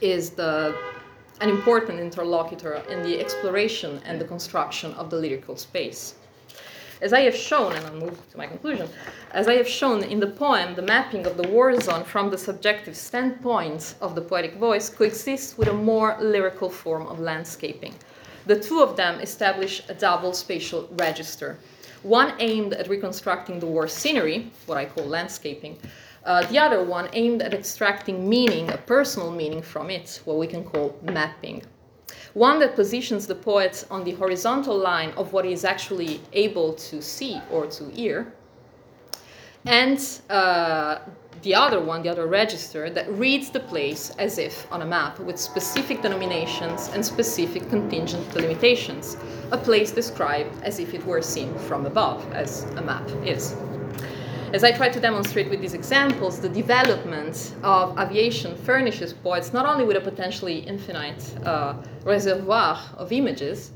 [0.00, 0.76] is the
[1.40, 6.14] an important interlocutor in the exploration and the construction of the lyrical space.
[7.02, 8.88] As I have shown, and I'll move to my conclusion,
[9.32, 12.38] as I have shown in the poem, the mapping of the war zone from the
[12.38, 17.94] subjective standpoint of the poetic voice coexists with a more lyrical form of landscaping.
[18.46, 21.58] The two of them establish a double spatial register.
[22.02, 25.78] One aimed at reconstructing the war scenery, what I call landscaping,
[26.24, 30.46] uh, the other one aimed at extracting meaning, a personal meaning from it, what we
[30.46, 31.62] can call mapping.
[32.36, 36.74] One that positions the poet on the horizontal line of what he is actually able
[36.74, 38.30] to see or to hear,
[39.64, 40.98] and uh,
[41.40, 45.18] the other one, the other register, that reads the place as if on a map
[45.18, 49.16] with specific denominations and specific contingent delimitations,
[49.50, 53.56] a place described as if it were seen from above, as a map is.
[54.52, 59.66] As I try to demonstrate with these examples, the development of aviation furnishes poets not
[59.66, 63.72] only with a potentially infinite uh, reservoir of images,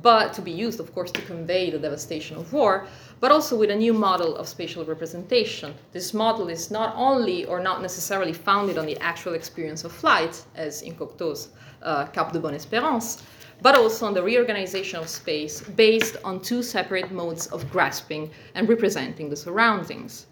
[0.00, 2.86] but to be used, of course, to convey the devastation of war,
[3.20, 5.74] but also with a new model of spatial representation.
[5.92, 10.42] This model is not only or not necessarily founded on the actual experience of flight,
[10.54, 11.50] as in Cocteau's
[11.82, 13.22] uh, Cap de Bonne Espérance,
[13.62, 18.68] but also on the reorganization of space based on two separate modes of grasping and
[18.68, 20.26] representing the surroundings.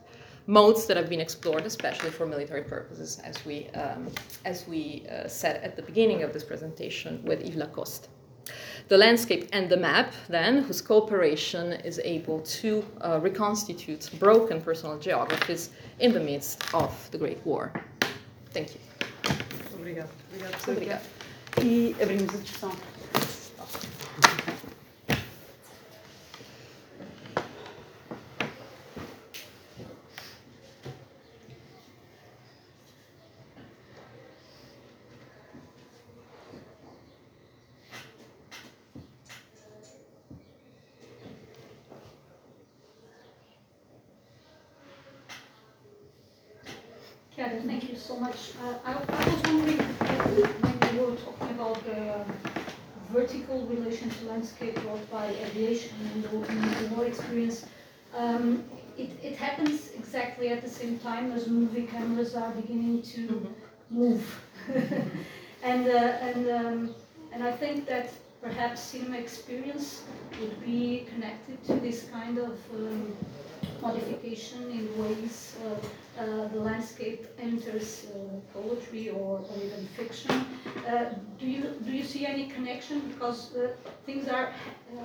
[0.46, 4.08] Modes that have been explored, especially for military purposes, as we, um,
[4.44, 8.08] as we uh, said at the beginning of this presentation with Yves Lacoste.
[8.88, 14.98] The landscape and the map, then, whose cooperation is able to uh, reconstitute broken personal
[14.98, 17.72] geographies in the midst of the Great War.
[18.52, 18.80] Thank you.
[19.74, 20.08] Obrigado.
[20.30, 21.02] Obrigado, Obrigada.
[21.62, 22.72] E abrimos a discussão.
[47.34, 48.52] Chiara, thank you so much.
[48.62, 52.24] Uh, I, I was wondering uh, when you were talking about the
[53.10, 57.66] vertical relation to landscape brought by aviation and the, and the war experience.
[58.16, 58.62] Um,
[58.96, 63.54] it, it happens exactly at the same time as movie cameras are beginning to
[63.90, 64.24] move.
[65.62, 66.94] and uh, and um,
[67.32, 68.10] and I think that
[68.42, 70.02] perhaps cinema experience
[70.40, 73.16] would be connected to this kind of um,
[73.84, 78.18] modification in ways uh, uh, the landscape enters uh,
[78.56, 80.30] poetry or, or even fiction.
[80.88, 81.06] Uh,
[81.40, 83.68] do you do you see any connection because uh,
[84.06, 84.48] things are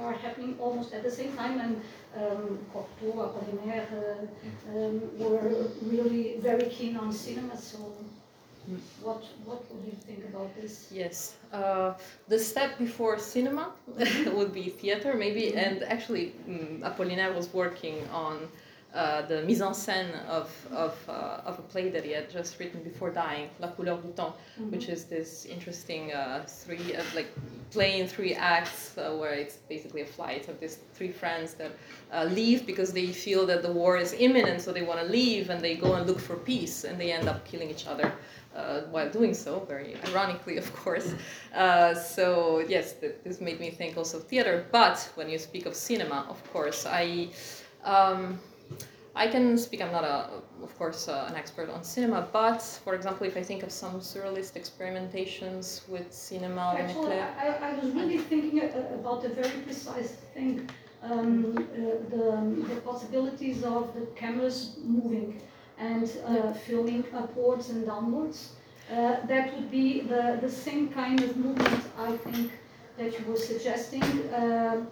[0.04, 1.82] are happening almost at the same time and
[2.18, 7.58] um, Cocteau, Apollinaire uh, um, were really very keen on cinema.
[7.58, 7.78] So,
[9.02, 10.90] what what would you think about this?
[10.92, 11.94] Yes, uh,
[12.28, 13.72] the step before cinema
[14.38, 15.56] would be theater, maybe.
[15.56, 18.48] And actually, mm, Apollinaire was working on
[18.94, 22.60] uh, the mise en scène of of, uh, of a play that he had just
[22.60, 24.34] written before dying, La couleur du temps,
[24.70, 27.28] which is this interesting uh, three uh, like
[27.70, 31.72] play in three acts uh, where it's basically a flight of these three friends that
[32.12, 35.52] uh, leave because they feel that the war is imminent, so they want to leave
[35.52, 38.12] and they go and look for peace, and they end up killing each other
[38.56, 41.14] uh, while doing so, very ironically, of course.
[41.56, 44.68] Uh, so yes, th- this made me think also of theater.
[44.72, 47.30] But when you speak of cinema, of course, I.
[47.84, 48.40] Um,
[49.20, 49.82] I can speak.
[49.82, 50.18] I'm not a,
[50.64, 54.00] of course, uh, an expert on cinema, but for example, if I think of some
[54.00, 58.62] surrealist experimentations with cinema, Actually, I, I was really thinking
[59.00, 60.70] about a very precise thing.
[61.04, 61.64] Um, uh,
[62.14, 65.42] the, the possibilities of the cameras moving
[65.78, 68.54] and uh, filming upwards and downwards.
[68.92, 72.52] Uh, that would be the, the same kind of movement, I think,
[72.98, 74.04] that you were suggesting,
[74.34, 74.86] uh,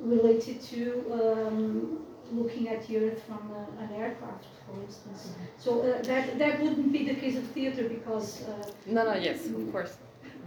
[0.00, 0.82] related to
[1.12, 1.98] um,
[2.32, 5.30] looking at the Earth from a, an aircraft, for instance.
[5.58, 9.46] So uh, that, that wouldn't be the case of theater because uh, No, no, yes,
[9.46, 9.96] of course.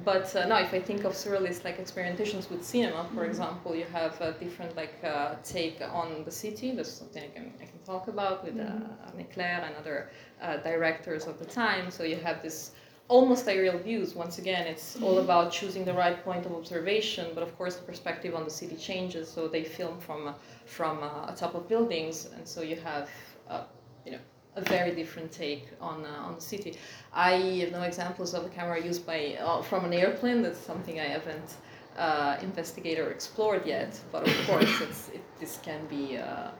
[0.03, 3.86] But uh, no, if I think of surrealist like experimentations with cinema, for example, you
[3.93, 6.71] have a different like uh, take on the city.
[6.75, 8.71] That's something I can, I can talk about with uh,
[9.15, 10.09] René Clair and other
[10.41, 11.91] uh, directors of the time.
[11.91, 12.71] So you have this
[13.12, 14.16] almost aerial views.
[14.16, 17.26] Once again, it's all about choosing the right point of observation.
[17.36, 19.30] But of course, the perspective on the city changes.
[19.30, 20.34] So they film from uh,
[20.66, 23.09] from uh, atop of buildings, and so you have
[23.49, 23.64] uh,
[24.05, 24.24] you know
[24.55, 26.72] a very different take on uh, on the city.
[27.14, 30.41] I have no examples of a camera used by uh, from an airplane.
[30.41, 31.49] That's something I haven't
[31.97, 33.99] uh, investigated or explored yet.
[34.14, 36.18] But of course, it's, it, this can be.
[36.18, 36.51] Uh,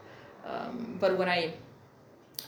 [0.44, 1.54] um, but when I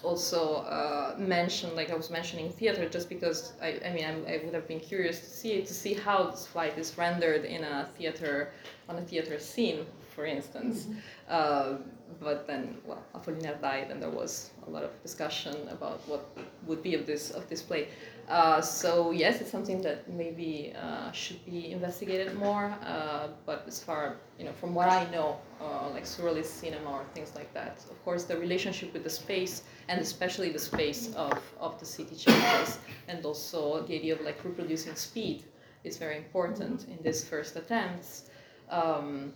[0.04, 4.40] also uh, mentioned, like I was mentioning theater, just because I, I mean, I'm, i
[4.44, 7.88] would have been curious to see to see how this flight is rendered in a
[7.96, 8.52] theater
[8.88, 10.84] on a theater scene, for instance.
[10.84, 10.98] Mm-hmm.
[11.28, 11.76] Uh,
[12.20, 16.26] but then, well, Apollinaire died, and there was a lot of discussion about what
[16.66, 17.88] would be of this of this play.
[18.28, 22.74] Uh, so yes, it's something that maybe uh, should be investigated more.
[22.84, 27.04] Uh, but as far you know, from what I know, uh, like surrealist cinema or
[27.14, 31.38] things like that, of course, the relationship with the space and especially the space of,
[31.60, 35.44] of the city changes, and also the idea of like reproducing speed
[35.84, 38.30] is very important in this first attempts.
[38.70, 39.32] Um,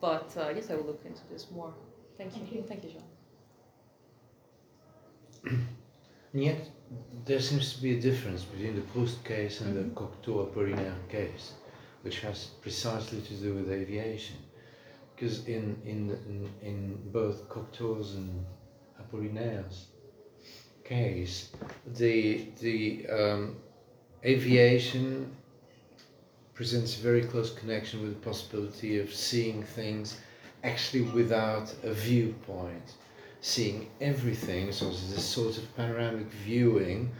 [0.00, 1.74] but uh, yes, I will look into this more.
[2.20, 2.42] Thank you.
[2.42, 2.90] Thank you, Thank you
[5.42, 5.66] Jean.
[6.34, 6.68] And yet,
[7.24, 9.88] there seems to be a difference between the Proust case and mm-hmm.
[9.88, 11.54] the Cocteau Apollinaire case,
[12.02, 14.36] which has precisely to do with aviation.
[15.16, 18.44] Because in, in, in, in both Cocteau's and
[19.00, 19.86] Apollinaire's
[20.84, 21.50] case,
[21.86, 23.56] the, the um,
[24.26, 25.34] aviation
[26.52, 30.18] presents a very close connection with the possibility of seeing things
[30.64, 32.94] actually without a viewpoint
[33.40, 37.10] seeing everything, so it's this sort of panoramic viewing,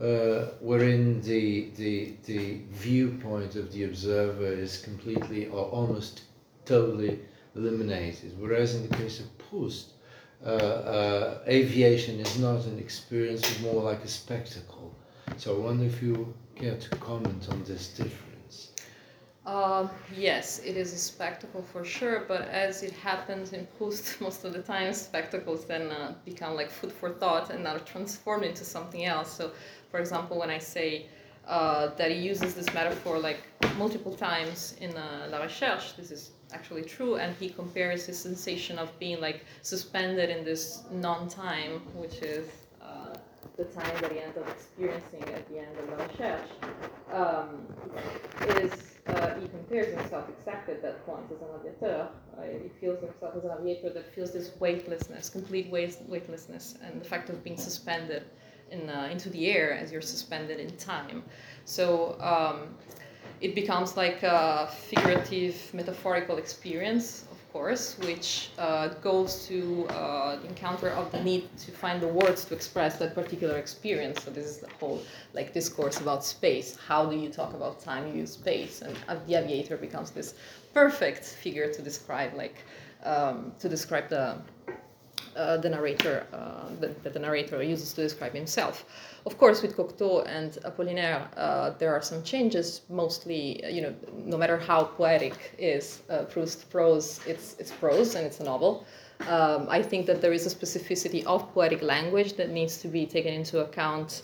[0.00, 6.22] uh, wherein the, the, the viewpoint of the observer is completely or almost
[6.64, 7.18] totally
[7.54, 8.38] eliminated.
[8.38, 9.92] Whereas in the case of Proust,
[10.44, 14.94] uh, uh, aviation is not an experience, but more like a spectacle.
[15.36, 18.72] So I wonder if you care to comment on this difference.
[19.50, 24.44] Uh, yes, it is a spectacle for sure, but as it happens in Proust, most
[24.44, 28.64] of the time spectacles then uh, become like food for thought and are transformed into
[28.64, 29.28] something else.
[29.36, 29.50] So,
[29.90, 31.06] for example, when I say
[31.48, 33.40] uh, that he uses this metaphor like
[33.76, 38.78] multiple times in uh, La Recherche, this is actually true, and he compares his sensation
[38.78, 42.46] of being like suspended in this non-time, which is
[42.80, 43.14] uh,
[43.56, 46.50] the time that he ends up experiencing at the end of La Recherche.
[47.12, 47.66] Um,
[49.40, 52.08] he compares himself exactly at that point as an aviateur.
[52.36, 57.04] Uh, he feels himself as an aviator that feels this weightlessness, complete weightlessness, and the
[57.04, 58.24] fact of being suspended
[58.70, 61.22] in, uh, into the air as you're suspended in time.
[61.64, 62.76] So um,
[63.40, 71.10] it becomes like a figurative, metaphorical experience course, which uh, goes to uh, encounter of
[71.12, 74.22] the need to find the words to express that particular experience.
[74.22, 75.02] So this is the whole
[75.34, 76.76] like discourse about space.
[76.76, 78.06] How do you talk about time?
[78.08, 80.34] You use space, and uh, the aviator becomes this
[80.74, 82.56] perfect figure to describe like
[83.04, 84.36] um, to describe the
[85.36, 88.84] uh, the narrator uh, that, the narrator uses to describe himself.
[89.26, 92.82] Of course, with Cocteau and Apollinaire, uh, there are some changes.
[92.88, 98.26] Mostly, you know, no matter how poetic is uh, Proust prose, it's it's prose and
[98.26, 98.86] it's a novel.
[99.28, 103.04] Um, I think that there is a specificity of poetic language that needs to be
[103.06, 104.22] taken into account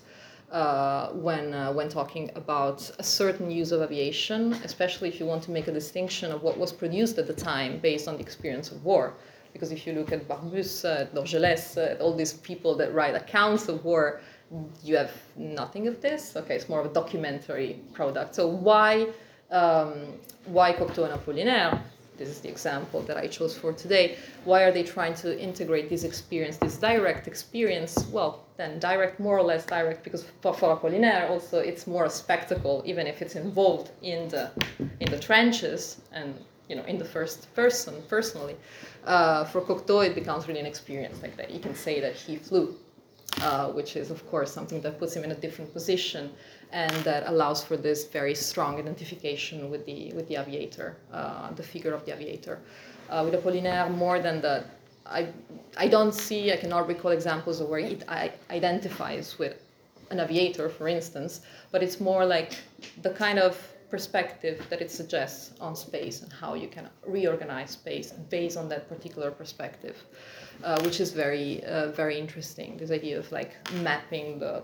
[0.50, 5.42] uh, when uh, when talking about a certain use of aviation, especially if you want
[5.42, 8.70] to make a distinction of what was produced at the time based on the experience
[8.70, 9.14] of war.
[9.56, 13.68] Because if you look at Barbusse, at Dorgelès, at all these people that write accounts
[13.68, 14.20] of war,
[14.84, 16.36] you have nothing of this.
[16.36, 18.34] Okay, it's more of a documentary product.
[18.34, 19.06] So why
[19.50, 19.92] um,
[20.44, 21.80] why Cocteau and Apollinaire?
[22.18, 24.16] This is the example that I chose for today.
[24.44, 27.92] Why are they trying to integrate this experience, this direct experience?
[28.16, 32.10] Well, then direct, more or less direct, because for, for Apollinaire also it's more a
[32.10, 34.50] spectacle, even if it's involved in the
[35.00, 35.80] in the trenches
[36.12, 36.34] and
[36.68, 38.56] you know in the first person personally
[39.04, 41.22] uh, for Cocteau it becomes really an experience.
[41.22, 42.76] Like that you can say that he flew
[43.42, 46.30] uh, which is of course something that puts him in a different position
[46.72, 51.62] and that allows for this very strong identification with the with the aviator uh, the
[51.62, 52.60] figure of the aviator.
[53.08, 54.64] Uh, with Apollinaire more than the
[55.04, 55.28] I,
[55.76, 59.54] I don't see I cannot recall examples of where I, identifies with
[60.10, 62.56] an aviator for instance but it's more like
[63.02, 63.56] the kind of
[63.90, 68.88] perspective that it suggests on space and how you can reorganize space based on that
[68.88, 69.96] particular perspective,
[70.64, 72.76] uh, which is very uh, very interesting.
[72.76, 74.62] This idea of like mapping the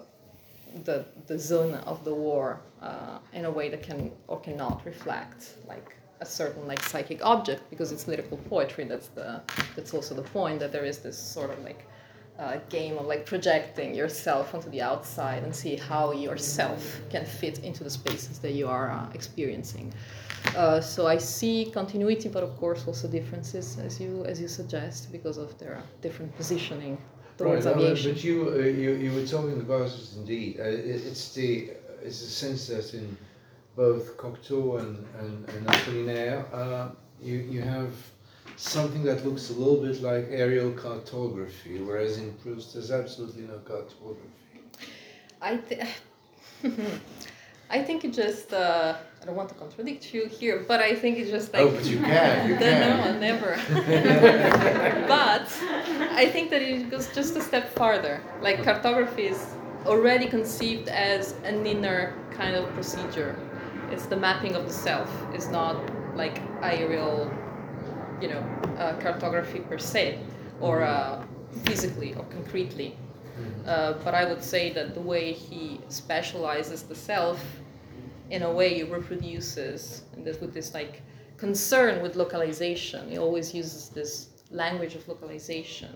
[0.84, 5.56] the, the zone of the war uh, in a way that can or cannot reflect
[5.68, 8.84] like a certain like psychic object because it's lyrical poetry.
[8.84, 9.42] That's the
[9.76, 11.86] that's also the point that there is this sort of like
[12.42, 17.60] uh, game of like projecting yourself onto the outside and see how yourself can fit
[17.60, 19.92] into the spaces that you are uh, experiencing.
[20.56, 25.12] Uh, so I see continuity, but of course also differences, as you as you suggest,
[25.12, 26.98] because of their different positioning
[27.38, 28.12] towards right, aviation.
[28.12, 30.58] but you, uh, you you were talking about it indeed.
[30.58, 31.70] Uh, it, it's the
[32.02, 33.16] it's the sense that in
[33.76, 36.88] both Cocteau and and, and Apollinaire, uh,
[37.22, 37.94] you you have
[38.56, 43.58] something that looks a little bit like aerial cartography, whereas in Proust there's absolutely no
[43.58, 44.28] cartography.
[45.40, 45.82] I think.
[47.70, 48.52] I think it just.
[48.52, 51.62] Uh, I don't want to contradict you here, but I think it's just like.
[51.62, 53.20] oh, but you can, you no, can.
[53.20, 53.56] never.
[55.08, 55.48] but
[56.12, 58.20] I think that it goes just a step farther.
[58.42, 59.54] Like cartography is
[59.86, 63.34] already conceived as an inner kind of procedure.
[63.90, 65.10] It's the mapping of the self.
[65.32, 65.76] It's not
[66.14, 67.30] like aerial,
[68.22, 68.40] you know,
[68.78, 70.18] uh, cartography per se,
[70.60, 71.22] or uh,
[71.64, 72.96] physically or concretely.
[73.66, 77.44] Uh, but I would say that the way he specializes the self,
[78.30, 81.02] in a way, reproduces and this, with this like
[81.36, 83.10] concern with localization.
[83.10, 85.92] He always uses this language of localization.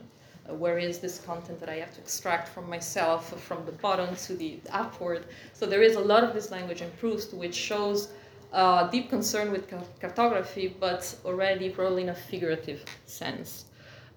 [0.49, 4.15] Uh, where is this content that I have to extract from myself, from the bottom
[4.27, 5.27] to the upward?
[5.53, 8.09] So there is a lot of this language in Proust, which shows
[8.53, 13.67] uh, deep concern with ca- cartography, but already probably in a figurative sense.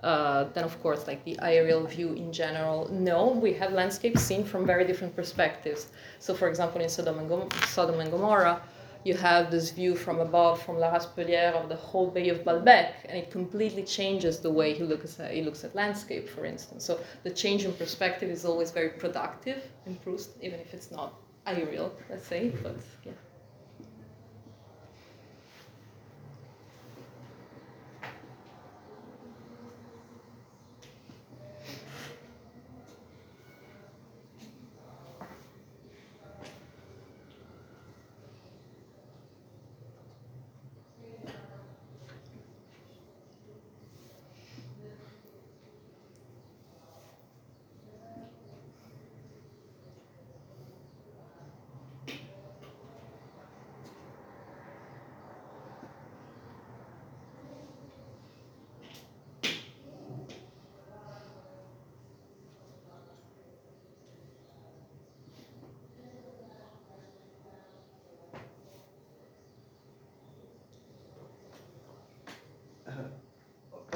[0.03, 4.45] Uh, then, of course, like the aerial view in general, no, we have landscapes seen
[4.45, 5.88] from very different perspectives.
[6.19, 8.61] So, for example, in Sodom and, Gom- Sodom and Gomorrah,
[9.03, 12.93] you have this view from above, from La Raspelière, of the whole Bay of Balbec,
[13.05, 16.86] and it completely changes the way he looks at, he looks at landscape, for instance.
[16.86, 21.13] So, the change in perspective is always very productive in Proust, even if it's not
[21.45, 23.11] aerial, let's say, but yeah.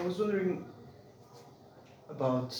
[0.03, 0.65] I was wondering
[2.09, 2.53] about.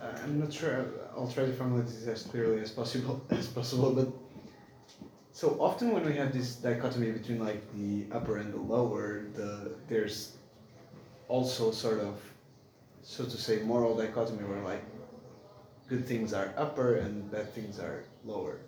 [0.00, 0.86] Uh, I'm not sure.
[1.14, 3.92] I'll try to formulate this as clearly as possible as possible.
[3.92, 4.08] But
[5.32, 9.72] so often when we have this dichotomy between like the upper and the lower, the
[9.88, 10.32] there's
[11.28, 12.18] also sort of,
[13.02, 14.84] so to say, moral dichotomy where like
[15.90, 18.60] good things are upper and bad things are lower.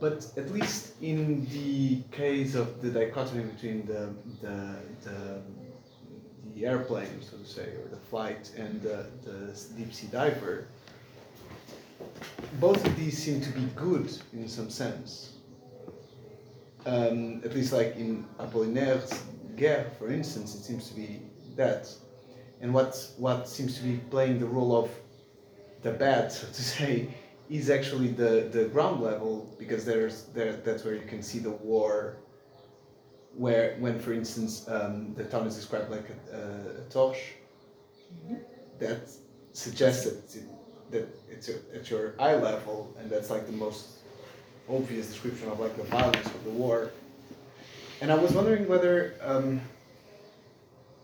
[0.00, 5.40] But at least in the case of the dichotomy between the the the,
[6.58, 10.66] the airplane, so to say, or the flight and the, the deep sea diver,
[12.60, 15.34] both of these seem to be good in some sense.
[16.86, 19.22] Um, at least like in Apollinaire's
[19.56, 21.20] Guerre, for instance, it seems to be
[21.56, 21.88] that.
[22.60, 24.90] And what what seems to be playing the role of
[25.82, 27.08] the bad, so to say,
[27.50, 31.50] is actually the, the ground level because there's there that's where you can see the
[31.50, 32.16] war
[33.38, 36.40] where when for instance um, the town is described like a, a,
[36.82, 37.18] a torch
[38.78, 39.00] that
[39.52, 40.44] suggests that, it,
[40.90, 43.82] that it's a- at your eye level and that's like the most
[44.68, 46.90] obvious description of like the violence of the war
[48.00, 49.60] and I was wondering whether um,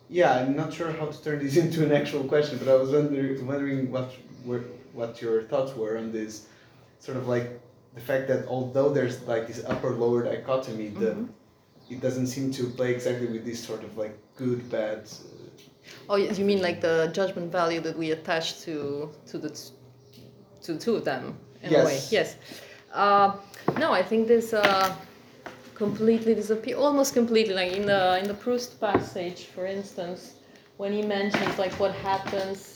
[0.09, 2.91] yeah I'm not sure how to turn this into an actual question but I was
[2.91, 4.13] wondering, wondering what
[4.45, 6.47] were what your thoughts were on this
[6.99, 7.61] sort of like
[7.95, 11.29] the fact that although there's like this upper lower dichotomy the Mhm.
[11.91, 15.45] It doesn't seem to play exactly with this sort of like good bad uh,
[16.09, 19.71] Oh, you mean like the judgment value that we attach to to the t-
[20.63, 21.95] to the two of them in a way?
[21.95, 22.13] Yes.
[22.13, 22.37] Yes.
[22.93, 23.37] Uh,
[23.79, 24.95] no, I think this uh,
[25.75, 27.55] completely disappear, almost completely.
[27.55, 30.35] Like in the in the Proust passage, for instance,
[30.77, 32.74] when he mentions like what happens.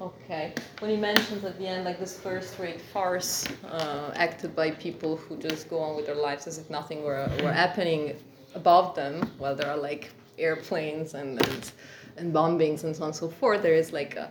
[0.00, 5.16] Okay, when he mentions at the end like this first-rate farce uh, acted by people
[5.16, 8.14] who just go on with their lives as if nothing were, were happening
[8.54, 11.72] above them, while there are like airplanes and, and
[12.18, 13.62] and bombings and so on and so forth.
[13.62, 14.30] There is like a,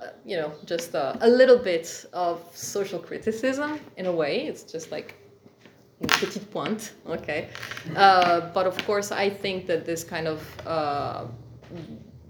[0.00, 4.46] a you know just a, a little bit of social criticism in a way.
[4.46, 5.16] It's just like
[6.00, 7.48] petite pointe, okay.
[7.96, 11.24] Uh, but of course, I think that this kind of uh,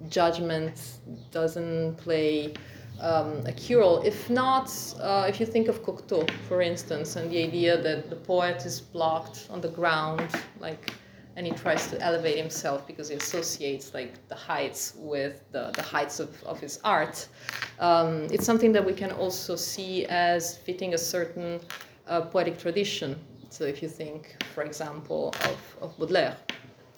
[0.08, 0.98] judgment
[1.30, 2.54] doesn't play
[3.00, 4.02] um, a key role.
[4.02, 4.70] If not,
[5.00, 8.80] uh, if you think of Cocteau, for instance, and the idea that the poet is
[8.80, 10.28] blocked on the ground,
[10.58, 10.92] like,
[11.36, 15.82] and he tries to elevate himself because he associates like the heights with the, the
[15.82, 17.28] heights of, of his art.
[17.78, 21.60] Um, it's something that we can also see as fitting a certain
[22.08, 23.18] uh, poetic tradition.
[23.48, 26.36] So if you think, for example, of, of Baudelaire,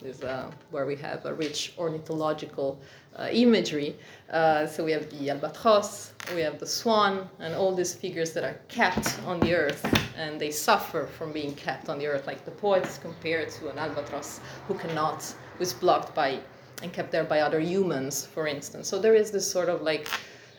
[0.04, 2.80] is uh, where we have a rich ornithological
[3.16, 3.96] uh, imagery.
[4.30, 8.44] Uh, so we have the albatross, we have the swan, and all these figures that
[8.44, 9.84] are kept on the earth,
[10.16, 12.26] and they suffer from being kept on the earth.
[12.26, 15.22] Like the poet is compared to an albatross who cannot,
[15.56, 16.40] who is blocked by
[16.82, 18.88] and kept there by other humans, for instance.
[18.88, 20.08] So there is this sort of like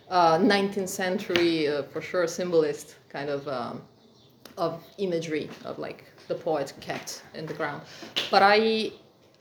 [0.10, 3.82] 19th uh, century, uh, for sure, symbolist kind of um,
[4.58, 7.82] of imagery of like the poet kept in the ground.
[8.30, 8.92] But I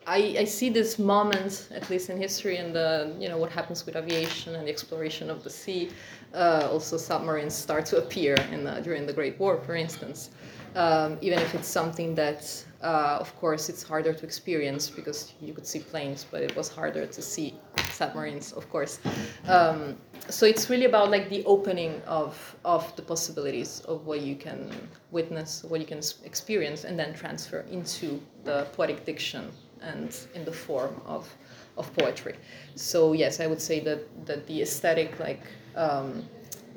[0.06, 3.86] I, I, see this moment, at least in history, and the you know what happens
[3.86, 5.90] with aviation and the exploration of the sea.
[6.34, 10.30] Uh, also, submarines start to appear in the, during the Great War, for instance.
[10.74, 15.52] Um, even if it's something that, uh, of course, it's harder to experience because you
[15.52, 17.54] could see planes, but it was harder to see
[17.90, 18.98] submarines, of course.
[19.46, 19.98] Um,
[20.30, 24.70] so it's really about like the opening of of the possibilities of what you can
[25.10, 29.52] witness, what you can experience, and then transfer into the poetic diction
[29.82, 31.28] and in the form of,
[31.76, 32.34] of poetry.
[32.74, 35.42] So yes, I would say that, that the aesthetic, like
[35.76, 36.24] um,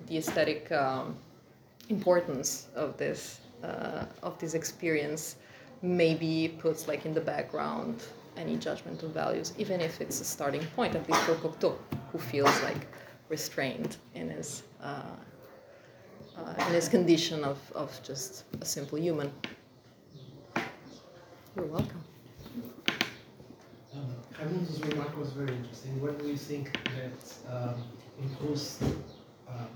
[0.08, 1.16] the aesthetic um,
[1.89, 5.38] importance of this uh, of this experience,
[5.82, 8.03] maybe puts like in the background
[8.38, 11.76] any judgment of values, even if it's a starting point, at least for Cocteau,
[12.12, 12.88] who feels like
[13.30, 15.01] restrained in his uh,
[16.38, 19.32] uh, in his condition of, of just a simple human.
[21.56, 22.05] You're welcome.
[24.40, 26.02] Raimundo's remark was very interesting.
[26.02, 27.84] When we think that um,
[28.22, 28.84] in Proust,
[29.48, 29.68] um,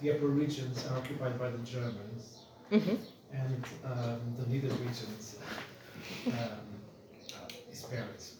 [0.00, 2.40] the upper regions are occupied by the Germans,
[2.70, 2.96] mm-hmm.
[3.32, 5.36] and um, the middle regions
[6.26, 8.36] um, uh, is Paris,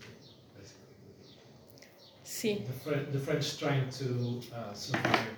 [0.59, 0.95] basically.
[2.66, 5.29] The, Fre- the French trying to uh, survive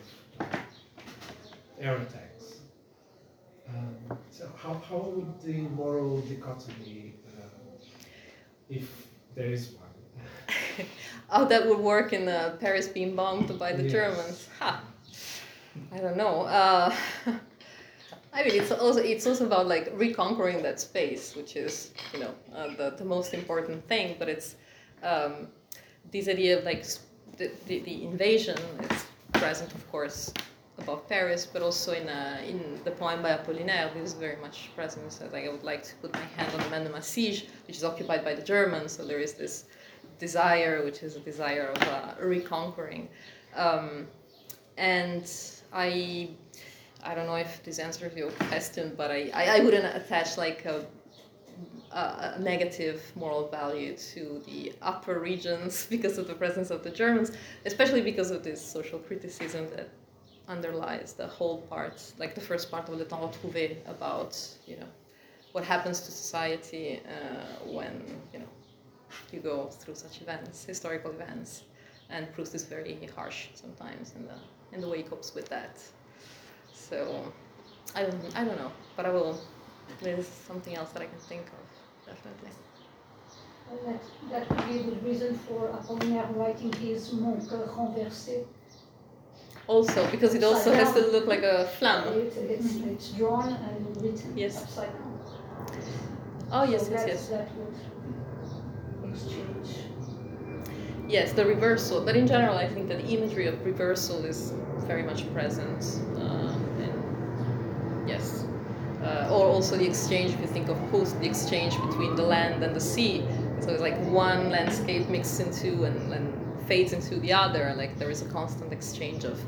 [1.80, 2.60] air attacks.
[3.68, 7.46] Um, so, how, how would the moral dichotomy, uh,
[8.68, 9.83] if there is one,
[11.34, 13.92] how that would work in uh, Paris being bombed by the yes.
[13.92, 14.48] Germans.
[14.60, 14.80] Ha.
[15.92, 16.42] I don't know.
[16.42, 16.94] Uh,
[18.32, 22.34] I mean, it's also it's also about like reconquering that space, which is you know
[22.54, 24.16] uh, the the most important thing.
[24.18, 24.54] But it's
[25.02, 25.48] um,
[26.12, 26.84] this idea of like
[27.38, 28.58] the, the, the invasion
[28.90, 30.32] is present, of course,
[30.78, 34.70] above Paris, but also in uh, in the poem by Apollinaire, this is very much
[34.76, 35.12] present.
[35.12, 37.76] So like I would like to put my hand on the Main de Massiges, which
[37.76, 38.92] is occupied by the Germans.
[38.92, 39.64] So there is this
[40.18, 43.08] desire, which is a desire of uh, reconquering.
[43.54, 44.06] Um,
[44.76, 45.30] and
[45.72, 46.30] I,
[47.02, 50.64] I don't know if this answers your question, but I, I, I wouldn't attach like
[50.64, 50.84] a,
[51.92, 57.32] a, negative moral value to the upper regions because of the presence of the Germans,
[57.66, 59.88] especially because of this social criticism that
[60.48, 64.86] underlies the whole part, like the first part of the Temps Retrouvé about, you know,
[65.52, 68.02] what happens to society uh, when,
[68.32, 68.48] you know,
[69.32, 71.62] you go through such events, historical events,
[72.10, 74.38] and Proust is very harsh sometimes in the
[74.72, 75.80] in the way he copes with that.
[76.72, 77.32] So
[77.94, 79.40] I don't I don't know, but I will.
[80.00, 81.64] There's something else that I can think of
[82.06, 82.50] definitely.
[83.70, 88.44] And that, that could be the reason for Apollinaire writing his Mon cœur renversé.
[89.66, 92.08] Also, because it also has to look like a flamme.
[92.08, 94.62] It, it's, it's drawn and written yes.
[94.62, 95.14] upside down.
[96.52, 97.28] Oh, yes, so yes, yes.
[97.28, 97.74] That would
[99.14, 99.84] exchange.
[101.08, 102.04] Yes, the reversal.
[102.04, 104.52] But in general, I think that the imagery of reversal is
[104.86, 106.00] very much present.
[106.16, 108.44] Uh, in, yes.
[109.02, 112.64] Uh, or also the exchange, if you think of Proust, the exchange between the land
[112.64, 113.22] and the sea.
[113.60, 117.74] So it's like one landscape mixed into and, and fades into the other.
[117.76, 119.40] Like there is a constant exchange of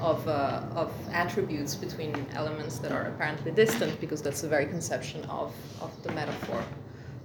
[0.00, 5.24] of, uh, of attributes between elements that are apparently distant because that's the very conception
[5.24, 6.62] of, of the metaphor,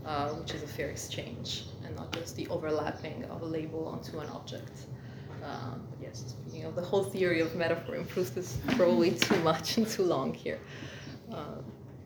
[0.06, 4.20] uh, which is a fair exchange and not just the overlapping of a label onto
[4.20, 4.86] an object.
[5.44, 9.78] Um, yes, you know, the whole theory of metaphor in Proust is probably too much
[9.78, 10.60] and too long here.
[11.32, 11.62] Uh,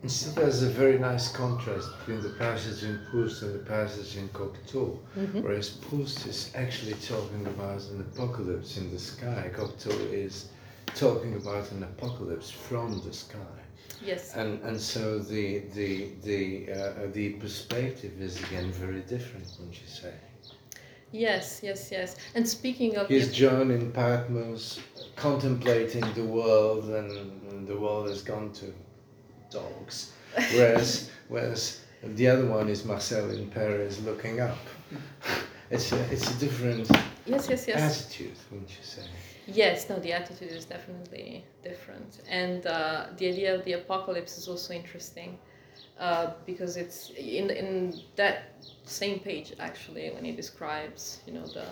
[0.06, 4.28] so there's a very nice contrast between the passage in Proust and the passage in
[4.30, 5.42] Cocteau, mm-hmm.
[5.42, 9.50] whereas Proust is actually talking about an apocalypse in the sky.
[9.54, 10.48] Cocteau is
[10.94, 13.56] talking about an apocalypse from the sky.
[14.04, 14.34] Yes.
[14.34, 19.88] And and so the the the uh, the perspective is again very different, wouldn't you
[19.88, 20.12] say?
[21.12, 22.16] Yes, yes, yes.
[22.34, 24.80] And speaking of he's John in Patmos
[25.16, 27.10] contemplating the world, and,
[27.50, 28.66] and the world has gone to
[29.50, 30.12] dogs.
[30.54, 34.58] Whereas whereas the other one is Marcel in Paris looking up.
[35.70, 36.90] it's a, it's a different
[37.26, 37.80] Yes, yes, yes.
[38.06, 39.02] attitude, wouldn't you say?
[39.46, 42.20] Yes, no, the attitude is definitely different.
[42.28, 45.38] And uh, the idea of the apocalypse is also interesting
[46.00, 51.66] uh, because it's in, in that same page, actually, when he describes, you know, the,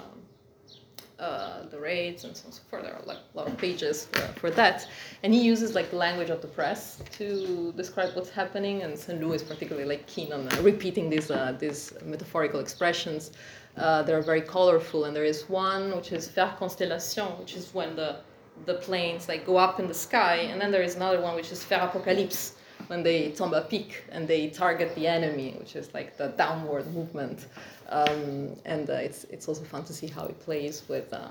[1.22, 2.84] uh, the raids and so on and so forth.
[2.84, 4.88] There are like a lot of pages for, for that.
[5.22, 8.82] And he uses like the language of the press to describe what's happening.
[8.82, 13.32] And Saint-Loup is particularly like keen on repeating these, uh, these metaphorical expressions.
[13.76, 15.04] Uh, they're very colorful.
[15.04, 18.16] And there is one which is faire constellation, which is when the,
[18.66, 20.36] the planes like go up in the sky.
[20.36, 22.54] And then there is another one which is faire apocalypse,
[22.88, 26.86] when they tombe à pic and they target the enemy, which is like the downward
[26.92, 27.46] movement.
[27.88, 31.28] Um, and uh, it's, it's also fun to see how it plays with, uh,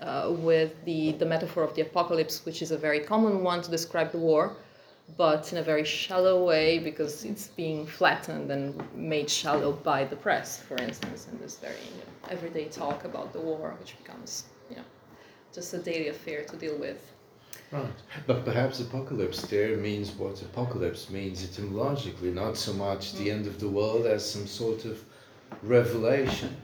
[0.00, 3.70] uh, with the, the metaphor of the apocalypse, which is a very common one to
[3.70, 4.56] describe the war,
[5.16, 10.16] but in a very shallow way because it's being flattened and made shallow by the
[10.16, 14.44] press, for instance, in this very you know, everyday talk about the war, which becomes
[14.70, 14.82] you know,
[15.52, 17.12] just a daily affair to deal with.
[17.70, 17.86] Right.
[18.26, 23.60] But perhaps apocalypse there means what apocalypse means etymologically, not so much the end of
[23.60, 25.02] the world as some sort of
[25.62, 26.56] revelation,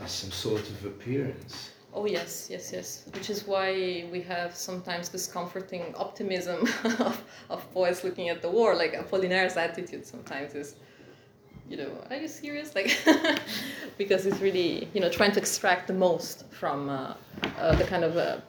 [0.00, 1.70] as some sort of appearance.
[1.96, 3.04] Oh yes, yes, yes.
[3.14, 8.50] Which is why we have sometimes this comforting optimism of, of poets looking at the
[8.50, 8.76] war.
[8.76, 10.76] Like Apollinaire's attitude sometimes is,
[11.70, 12.74] you know, are you serious?
[12.74, 12.98] Like,
[13.98, 17.14] because it's really, you know, trying to extract the most from uh,
[17.58, 18.40] uh, the kind of uh,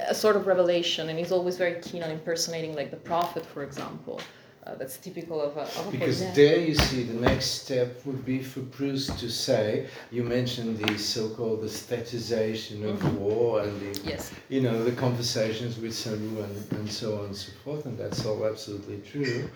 [0.00, 3.62] a sort of revelation, and he's always very keen on impersonating, like the prophet, for
[3.62, 4.20] example.
[4.66, 8.24] Uh, that's typical of a, of a Because there you see the next step would
[8.24, 13.18] be for Proust to say, you mentioned the so-called aestheticization of Mhm.
[13.18, 14.30] war and the, Yes.
[14.48, 18.24] you know, the conversations with Saint-Loup and, and so on and so forth, and that's
[18.24, 19.50] all absolutely true.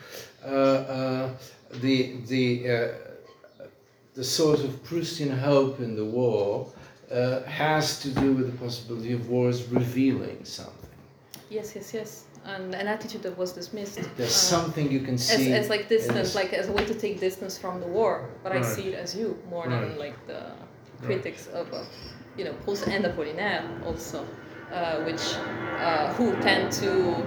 [0.44, 1.30] Uh, uh,
[1.80, 2.88] the, the, uh,
[4.14, 6.70] the sort of Proustian hope in the war
[7.11, 10.74] uh, has to do with the possibility of wars revealing something.
[11.48, 12.24] Yes, yes, yes.
[12.47, 13.97] And an attitude that was dismissed.
[14.16, 15.53] There's uh, something you can see.
[15.53, 18.28] as like distance, this- like as a way to take distance from the war.
[18.43, 19.80] But I see it as you more Right.
[19.89, 20.43] than like the
[21.05, 21.82] critics of, uh,
[22.36, 24.24] you know, Proust and Apollinaire also,
[24.72, 25.22] uh, which
[25.80, 27.22] uh, who tend to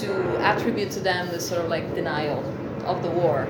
[0.00, 0.08] to
[0.40, 2.42] attribute to them this sort of like denial
[2.86, 3.46] of the war,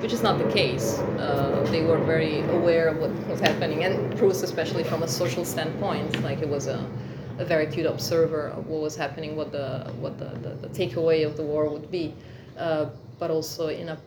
[0.00, 0.98] which is not the case.
[1.18, 5.44] Uh, they were very aware of what was happening, and Proust especially from a social
[5.44, 6.78] standpoint, like it was a
[7.38, 11.26] a very acute observer of what was happening, what the what the, the, the takeaway
[11.26, 12.14] of the war would be,
[12.58, 12.86] uh,
[13.18, 13.98] but also in a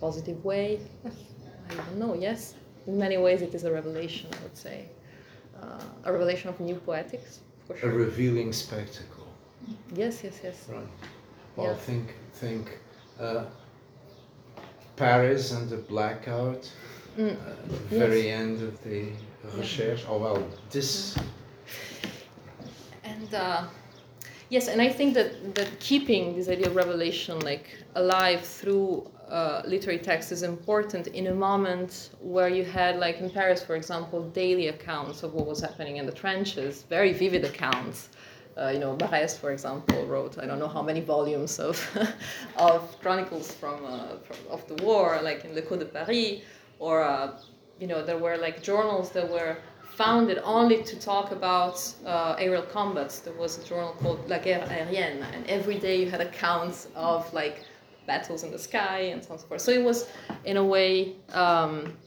[0.00, 0.80] positive way.
[1.70, 2.14] I don't know.
[2.14, 2.54] Yes,
[2.86, 4.28] in many ways it is a revelation.
[4.32, 4.88] I would say
[5.62, 9.26] uh, a revelation of new poetics for a revealing spectacle.
[9.94, 10.66] Yes, yes, yes.
[10.68, 10.86] Right.
[11.56, 11.74] Well, Yeah.
[11.74, 12.78] think think
[13.20, 13.44] uh,
[14.96, 16.70] Paris and the blackout.
[17.18, 17.32] Mm.
[17.32, 17.36] Uh,
[17.68, 19.08] the very end of the
[19.56, 20.04] recherche.
[20.08, 21.16] Oh well, this.
[23.10, 23.64] And uh,
[24.50, 29.62] yes, and I think that that keeping this idea of revelation like alive through uh,
[29.64, 34.28] literary text is important in a moment where you had, like in Paris, for example,
[34.30, 38.10] daily accounts of what was happening in the trenches, very vivid accounts.
[38.56, 41.76] Uh, you know, Barrès, for example, wrote I don't know how many volumes of
[42.56, 46.42] of chronicles from, uh, from of the war, like in L'Écho de Paris,
[46.78, 47.38] or uh,
[47.80, 49.56] you know, there were like journals that were
[50.00, 51.76] founded only to talk about
[52.06, 53.18] uh, aerial combats.
[53.18, 57.30] There was a journal called La Guerre Aérienne, and every day you had accounts of
[57.34, 57.66] like
[58.06, 59.60] battles in the sky and so on and so forth.
[59.60, 60.08] So it was,
[60.46, 61.98] in a way, um,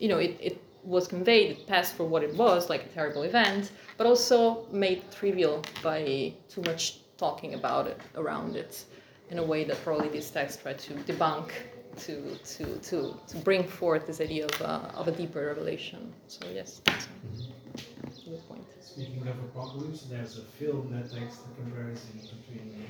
[0.00, 3.22] you know, it, it was conveyed, it passed for what it was, like a terrible
[3.22, 8.86] event, but also made trivial by too much talking about it, around it,
[9.30, 11.50] in a way that probably these texts try to debunk,
[11.98, 16.12] to, to, to, to bring forth this idea of, uh, of a deeper revelation.
[16.28, 18.64] So, yes, that's a good point.
[18.80, 22.86] Speaking of apocalypse, there's a film that takes the comparison between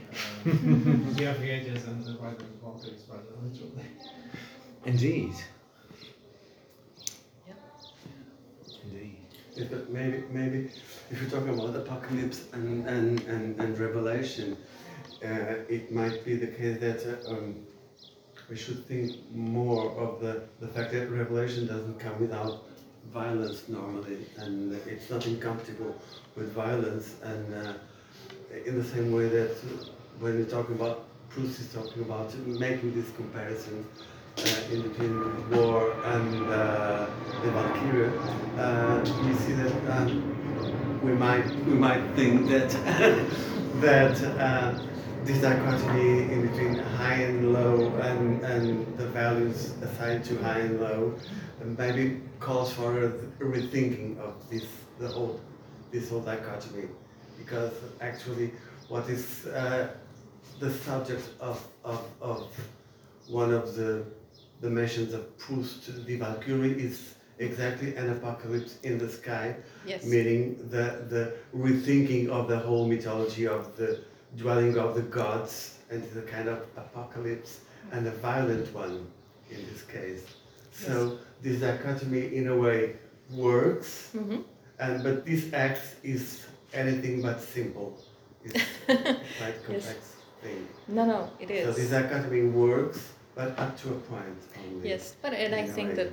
[0.47, 3.87] um, the aviators and the Rise of Apocalypse, rather literally.
[4.85, 5.35] Indeed.
[7.47, 7.55] Yeah.
[8.85, 9.17] Indeed.
[9.55, 10.71] Yeah, but maybe, maybe
[11.11, 14.57] if you're talking about apocalypse and, and, and, and revelation,
[15.25, 17.67] uh, it might be the case that uh, um,
[18.49, 22.65] we should think more of the, the fact that revelation doesn't come without
[23.13, 26.01] violence normally, and it's not incompatible
[26.37, 27.15] with violence.
[27.23, 27.73] And uh,
[28.65, 29.57] in the same way that
[30.21, 33.85] when we're talking about Proust is talking about making this comparison
[34.39, 37.07] uh, in between war and uh,
[37.43, 38.11] the Valkyria,
[38.59, 42.71] uh, we see that um, we might we might think that
[43.81, 44.79] that uh,
[45.27, 50.81] this dichotomy in between high and low and, and the values assigned to high and
[50.81, 51.15] low
[51.77, 53.09] maybe calls for a
[53.41, 54.67] rethinking of this
[55.01, 55.41] the whole
[55.91, 56.85] this whole dichotomy
[57.39, 58.53] because actually
[58.89, 59.89] what is uh,
[60.61, 62.47] the subject of, of, of
[63.29, 64.05] one of the
[64.61, 69.55] the mentions of Proust, the Valkyrie, is exactly an apocalypse in the sky,
[69.85, 70.03] Yes.
[70.07, 74.01] meaning the, the rethinking of the whole mythology of the
[74.37, 77.61] dwelling of the gods and the kind of apocalypse
[77.93, 79.07] and a violent one
[79.51, 80.23] in this case.
[80.73, 82.97] So this dichotomy in a way
[83.31, 84.45] works, Mhm.
[84.79, 87.99] and but this act is anything but simple.
[88.45, 90.67] It's quite complex thing.
[90.89, 91.65] No, no, it is.
[91.67, 93.01] So this dichotomy works,
[93.35, 94.89] but up to a point only.
[94.89, 95.95] Yes, but and I think way.
[96.05, 96.13] that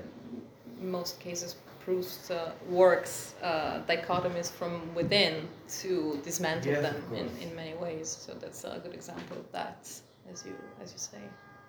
[0.82, 5.48] in most cases Proust uh, works uh, dichotomies from within
[5.82, 8.08] to dismantle Yes, them in, in many ways.
[8.10, 9.90] So that's a good example of that,
[10.32, 11.20] as you as you say,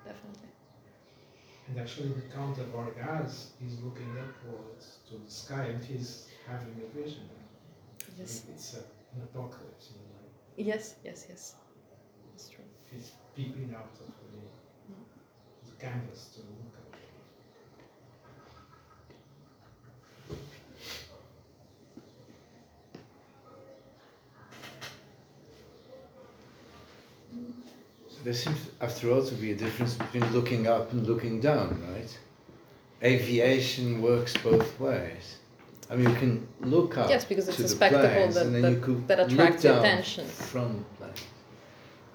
[0.04, 0.48] definitely.
[1.68, 6.76] And actually, the Count of Orgaz is looking upwards to the sky and he's having
[6.86, 7.28] a vision.
[8.18, 8.78] Yes, It's a,
[9.16, 10.68] an apocalypse in a way.
[10.70, 11.54] yes, yes, yes.
[12.30, 12.64] That's true.
[12.92, 16.74] He's peeping out of the, the canvas to look
[28.24, 32.18] there seems, after all, to be a difference between looking up and looking down, right?
[33.02, 35.36] Aviation works both ways.
[35.90, 39.64] I mean, you can look up Yes, because it's a spectacle that- that- that attracts
[39.64, 40.26] attention.
[40.26, 41.20] from planes.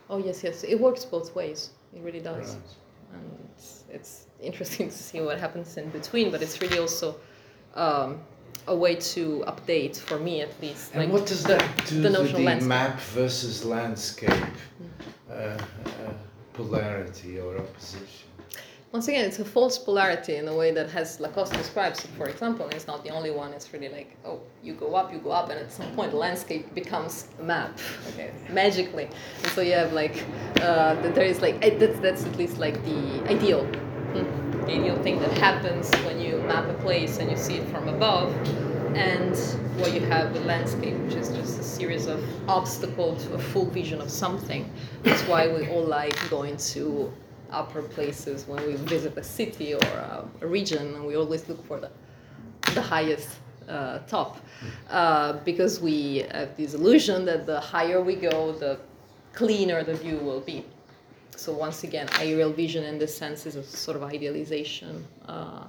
[0.09, 0.63] Oh yes, yes.
[0.63, 1.69] It works both ways.
[1.95, 2.55] It really does.
[2.55, 2.75] Right.
[3.13, 7.15] and it's, it's interesting to see what happens in between but it's really also
[7.75, 8.19] um,
[8.67, 12.01] a way to update for me at least And like what does the, that do
[12.01, 14.53] the to notional the map versus landscape
[15.39, 16.13] uh, uh,
[16.53, 18.29] polarity or opposition?
[18.91, 22.65] once again it's a false polarity in a way that has lacoste describes for example
[22.65, 23.53] and it's not the only one.
[23.53, 26.17] It's really like oh you go up you go up and at some point the
[26.17, 27.77] landscape becomes a map
[28.09, 29.09] okay magically.
[29.43, 30.23] And so you have like
[30.61, 35.01] uh, there is like eh, that's, that's at least like the ideal hmm, the ideal
[35.03, 38.33] thing that happens when you map a place and you see it from above
[38.95, 39.35] and
[39.79, 43.65] what you have with landscape which is just a series of obstacles to a full
[43.65, 44.69] vision of something.
[45.03, 47.11] That's why we all like going to
[47.51, 51.65] upper places when we visit a city or a, a region and we always look
[51.65, 51.89] for the,
[52.73, 53.29] the highest
[53.67, 54.37] uh, top.
[54.89, 58.79] Uh, because we have this illusion that the higher we go the
[59.33, 60.65] cleaner the view will be.
[61.35, 65.65] So once again aerial vision in this sense is a sort of idealization uh,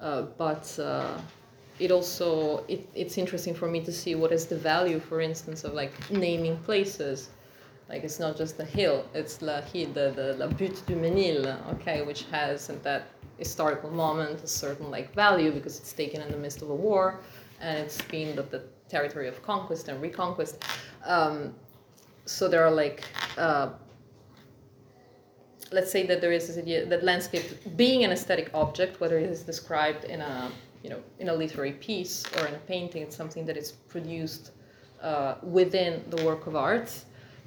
[0.00, 1.18] uh, but uh,
[1.78, 5.64] it also it, it's interesting for me to see what is the value for instance
[5.64, 7.30] of like naming places.
[7.88, 12.02] Like it's not just the hill it's la the, the la butte du Mesnil okay
[12.02, 13.08] which has at that
[13.38, 17.20] historical moment a certain like value because it's taken in the midst of a war
[17.60, 20.64] and it's been the, the territory of conquest and reconquest.
[21.04, 21.54] Um,
[22.26, 23.04] so there are like
[23.38, 23.70] uh,
[25.70, 27.44] let's say that there is this idea that landscape
[27.76, 30.50] being an aesthetic object whether it is described in a
[30.82, 34.52] you know in a literary piece or in a painting it's something that is produced
[35.02, 36.92] uh, within the work of art.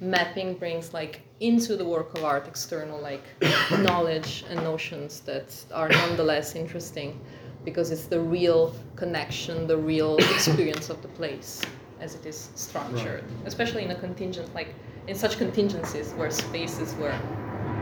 [0.00, 3.22] Mapping brings like into the work of art external like
[3.78, 7.20] knowledge and notions that are nonetheless interesting
[7.64, 11.62] because it's the real connection the real experience of the place
[12.00, 13.22] as it is structured.
[13.44, 14.74] Especially in a contingent like
[15.06, 17.16] in such contingencies where spaces were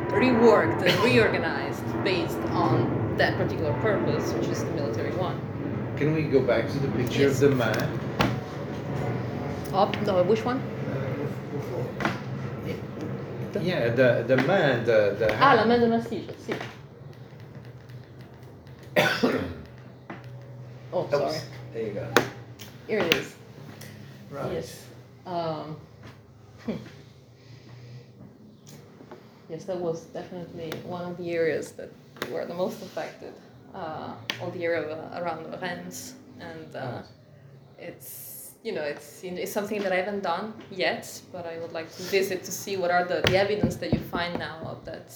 [0.08, 5.38] reworked and reorganized based on that particular purpose which is the military one
[5.96, 7.42] Can we go back to the picture Yes.
[7.42, 7.88] of the man?
[9.72, 10.60] up no which one
[13.52, 16.54] The- Yeah, the, the man, the, the ah la main de Massiges sì
[20.92, 22.06] oh sorry Oops, There you go.
[22.86, 23.34] here it is
[24.30, 24.52] Right.
[24.52, 24.86] Yes.
[25.26, 25.76] Um,
[26.64, 26.76] hmm.
[29.50, 31.90] yes, that was definitely one of the areas that
[32.30, 33.32] were the most affected.
[33.74, 37.02] Uh, all the area of, around Rennes, and uh,
[37.78, 41.88] it's you know it's it's something that I haven't done yet, but I would like
[41.96, 45.14] to visit to see what are the, the evidence that you find now of that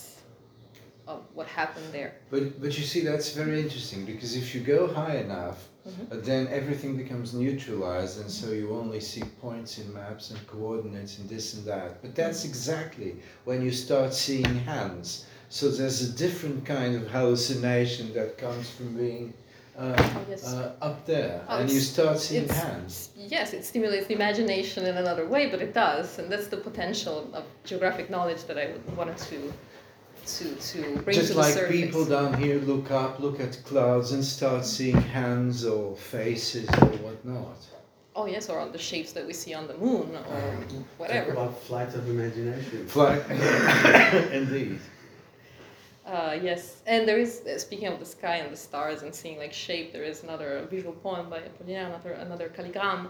[1.07, 2.15] of what happened there.
[2.31, 6.11] But, but you see, that's very interesting because if you go high enough, Mhm.
[6.13, 11.19] uh, then everything becomes neutralized, and so you only see points in maps and coordinates
[11.19, 12.01] and this and that.
[12.01, 15.27] But that's exactly when you start seeing hands.
[15.49, 19.33] So there's a different kind of hallucination that comes from being
[19.79, 20.47] uh, Oh, yes.
[20.47, 23.11] uh, up there, Oh, and you start seeing hands.
[23.17, 27.29] Yes, it stimulates the imagination in another way, but it does, and that's the potential
[27.35, 29.53] of geographic knowledge that I wanted to
[30.27, 31.77] to to bring Just to the like surface.
[31.77, 36.87] people down here look up, look at clouds, and start seeing hands or faces or
[37.05, 37.59] whatnot.
[38.17, 41.33] Oh yes, or on the shapes that we see on the moon, or Talk whatever.
[41.33, 42.87] about flight of imagination.
[42.87, 43.19] Fly,
[44.33, 44.79] indeed.
[46.07, 49.39] Uh, yes, and there is uh, speaking of the sky and the stars and seeing
[49.39, 49.93] like shape.
[49.93, 53.09] There is another visual poem by Apollinaire, another another calligram,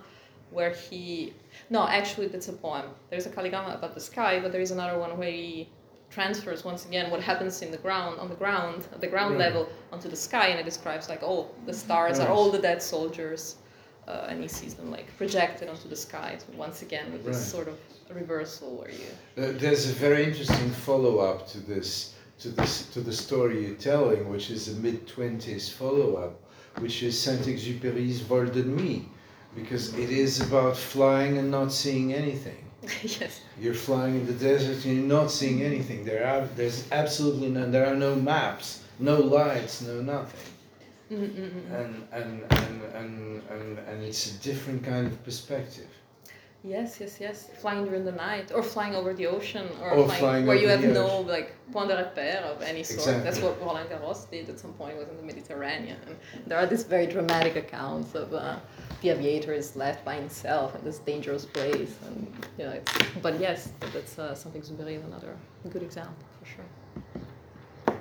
[0.51, 1.33] where he
[1.71, 2.87] no, actually that's a poem.
[3.11, 5.69] There's a calligram about the sky, but there is another one where he
[6.11, 9.47] transfers once again what happens in the ground on the ground at the ground Right.
[9.47, 12.81] level onto the sky, and it describes like oh the stars are all the dead
[12.81, 13.57] soldiers,
[14.07, 16.37] uh, and he sees them like projected onto the sky.
[16.39, 17.47] So once again with this Right.
[17.55, 17.77] sort of
[18.15, 23.13] reversal where you Uh, There's a very interesting follow-up to this, to this, to the
[23.13, 26.41] story you're telling, which is a mid-twenties follow-up,
[26.79, 29.03] which is Saint-Exupéry's Vol de Nuit,
[29.55, 32.65] because it is about flying and not seeing anything.
[33.03, 33.41] yes.
[33.59, 36.05] You're flying in the desert and you're not seeing anything.
[36.05, 37.71] There are, there's absolutely none.
[37.71, 40.41] There are no maps, no lights, no nothing.
[41.11, 41.71] Mm-mm-mm.
[41.71, 45.89] And and and and and, and it's a different kind of perspective.
[46.67, 47.51] Yes, yes, yes.
[47.61, 50.69] Flying during the night, or flying over the ocean, or, Or flying, flying where you
[50.69, 53.23] have the no like point de repère of any sort.
[53.23, 54.97] That's what Roland Garros did at some point.
[54.97, 58.57] Was in the Mediterranean, and there are these very dramatic accounts of uh,
[59.03, 62.73] the aviator is left by himself in this dangerous place, and you know.
[62.73, 65.37] It's, but yes, that's uh, Saint-Exupéry is another
[65.69, 67.97] good example for sure.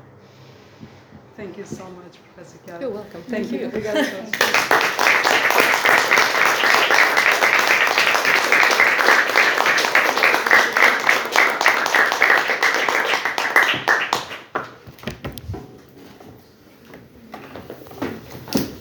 [1.35, 2.79] Thank you so much, Professor Chiara.
[2.79, 3.23] You're welcome.
[3.23, 3.59] Thank you.
[3.59, 3.67] you.
[3.67, 5.49] Obrigada a todos.